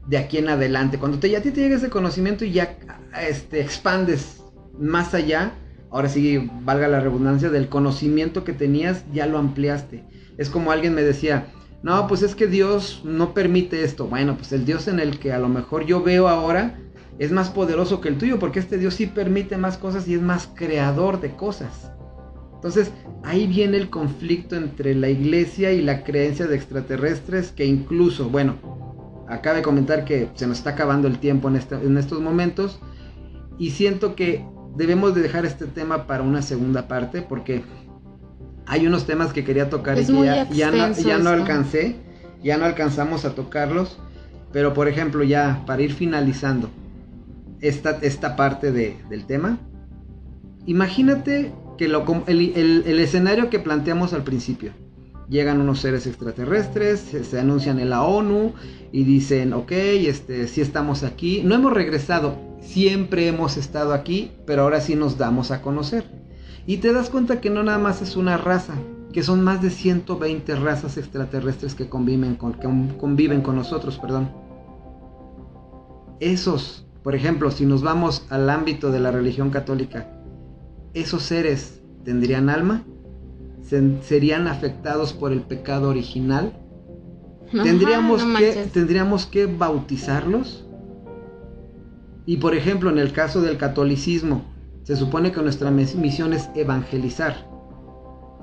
[0.09, 0.99] de aquí en adelante.
[0.99, 2.77] Cuando te, ya a ti te llega ese conocimiento y ya
[3.19, 4.43] este, expandes
[4.79, 5.53] más allá,
[5.91, 10.10] ahora sí, valga la redundancia, del conocimiento que tenías, ya lo ampliaste.
[10.41, 11.49] Es como alguien me decía,
[11.83, 14.07] no, pues es que Dios no permite esto.
[14.07, 16.79] Bueno, pues el Dios en el que a lo mejor yo veo ahora
[17.19, 20.23] es más poderoso que el tuyo, porque este Dios sí permite más cosas y es
[20.23, 21.93] más creador de cosas.
[22.55, 22.91] Entonces,
[23.23, 28.57] ahí viene el conflicto entre la iglesia y la creencia de extraterrestres, que incluso, bueno,
[29.29, 32.81] acaba de comentar que se nos está acabando el tiempo en, en estos momentos,
[33.59, 34.43] y siento que
[34.75, 37.63] debemos de dejar este tema para una segunda parte, porque
[38.67, 41.97] hay unos temas que quería tocar y ya, no, alcancé,
[42.43, 43.99] ya no alcanzamos a tocarlos,
[44.53, 46.71] pero por ejemplo ya para ir finalizando
[47.61, 49.59] esta, esta parte del tema,
[50.67, 54.73] imagínate que lo, el, escenario que planteamos al principio.
[55.31, 58.53] Llegan unos seres extraterrestres, se, anuncian en la ONU
[58.93, 61.41] y dicen, ok, este, sí estamos aquí.
[61.43, 66.05] No hemos regresado, siempre hemos estado aquí, pero ahora sí nos damos a conocer.
[66.67, 68.75] Y te das cuenta que no nada más es una raza,
[69.13, 72.55] que son más de 120 razas extraterrestres que conviven con,
[72.99, 74.31] conviven con nosotros, perdón.
[76.21, 80.07] Esos, por ejemplo, si nos vamos al ámbito de la religión católica,
[80.95, 82.85] esos seres tendrían alma,
[84.03, 86.53] serían afectados por el pecado original,
[87.51, 90.67] tendríamos, que, tendríamos que bautizarlos.
[92.27, 94.45] Y por ejemplo, en el caso del catolicismo,
[94.91, 97.47] se supone que nuestra misión es evangelizar.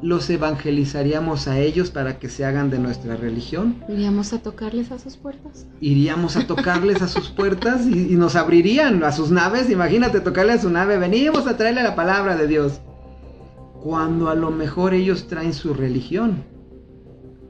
[0.02, 3.84] ¿Los evangelizaríamos a ellos para que se hagan de nuestra religión?
[3.90, 5.66] ¿Iríamos a tocarles a sus puertas?
[5.82, 9.70] Iríamos a tocarles a sus puertas y, nos abrirían a sus naves.
[9.70, 12.80] Imagínate tocarle a su nave, venimos a traerle la palabra de Dios.
[13.84, 16.46] Cuando a lo mejor ellos traen su religión.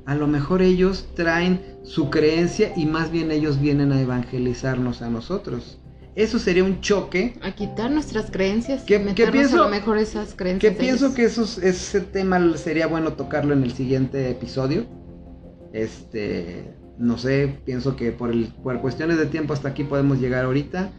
[0.08, 5.10] A lo mejor ellos traen su creencia y más bien ellos vienen a evangelizarnos a
[5.12, 5.78] nosotros.
[6.18, 7.36] Eso sería un choque.
[7.44, 8.82] A quitar nuestras creencias.
[8.82, 10.74] Que, pienso, a lo mejor esas creencias.
[10.74, 14.88] Que pienso que eso, ese tema sería bueno tocarlo en el siguiente episodio.
[15.74, 20.46] Este, no sé, pienso que por, el, por cuestiones de tiempo hasta aquí podemos llegar
[20.46, 20.90] ahorita.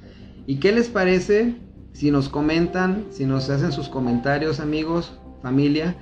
[0.46, 1.56] ¿Y qué les parece
[1.92, 5.96] si nos comentan, si nos hacen sus comentarios, amigos, familia?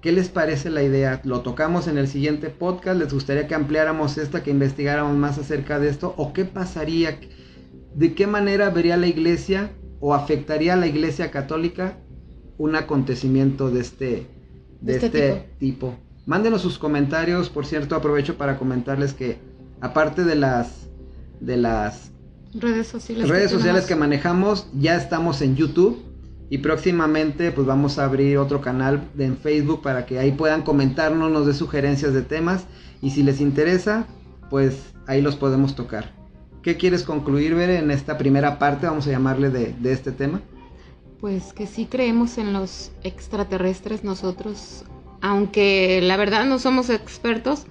[0.00, 1.20] ¿Qué les parece la idea?
[1.24, 2.98] ¿Lo tocamos en el siguiente podcast?
[2.98, 6.14] ¿Les gustaría que ampliáramos esta, que investigáramos más acerca de esto?
[6.16, 7.20] ¿O qué pasaría?
[7.96, 11.98] ¿De qué manera vería la iglesia o afectaría a la iglesia católica
[12.58, 14.26] un acontecimiento de este,
[14.80, 15.94] de este, este tipo.
[16.26, 19.38] Mándenos sus comentarios, por cierto, aprovecho para comentarles que
[19.80, 20.88] aparte de las
[21.40, 22.10] de las
[22.54, 26.02] redes sociales, redes que, sociales que manejamos, ya estamos en YouTube
[26.48, 31.30] y próximamente pues vamos a abrir otro canal en Facebook para que ahí puedan comentarnos,
[31.30, 32.64] nos dé sugerencias de temas
[33.02, 34.06] y si les interesa,
[34.48, 36.25] pues ahí los podemos tocar.
[36.66, 40.40] ¿Qué quieres concluir, ver en esta primera parte, vamos a llamarle de, este tema?
[41.20, 44.82] Pues que sí creemos en los extraterrestres nosotros,
[45.20, 47.66] aunque la verdad no somos expertos,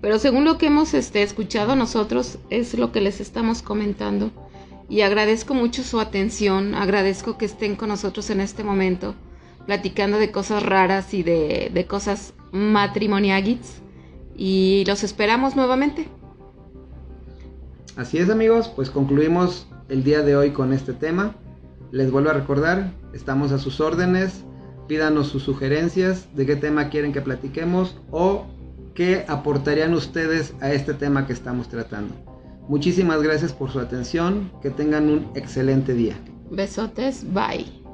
[0.00, 4.30] pero según lo que hemos este, escuchado nosotros es lo que les estamos comentando.
[4.88, 9.16] Y agradezco mucho su atención, agradezco que estén con nosotros en este momento,
[9.66, 13.82] platicando de cosas raras y de, de cosas matrimoniagits.
[14.36, 16.06] Y los esperamos nuevamente.
[17.96, 21.34] Así es amigos, pues concluimos el día de hoy con este tema.
[21.92, 24.44] Les vuelvo a recordar, estamos a sus órdenes.
[24.86, 28.46] Pídanos sus sugerencias de qué tema quieren que platiquemos o
[28.94, 32.14] qué aportarían ustedes a este tema que estamos tratando.
[32.68, 34.50] Muchísimas gracias por su atención.
[34.60, 36.16] Que tengan un excelente día.
[36.50, 37.24] Besotes.
[37.32, 37.85] Bye.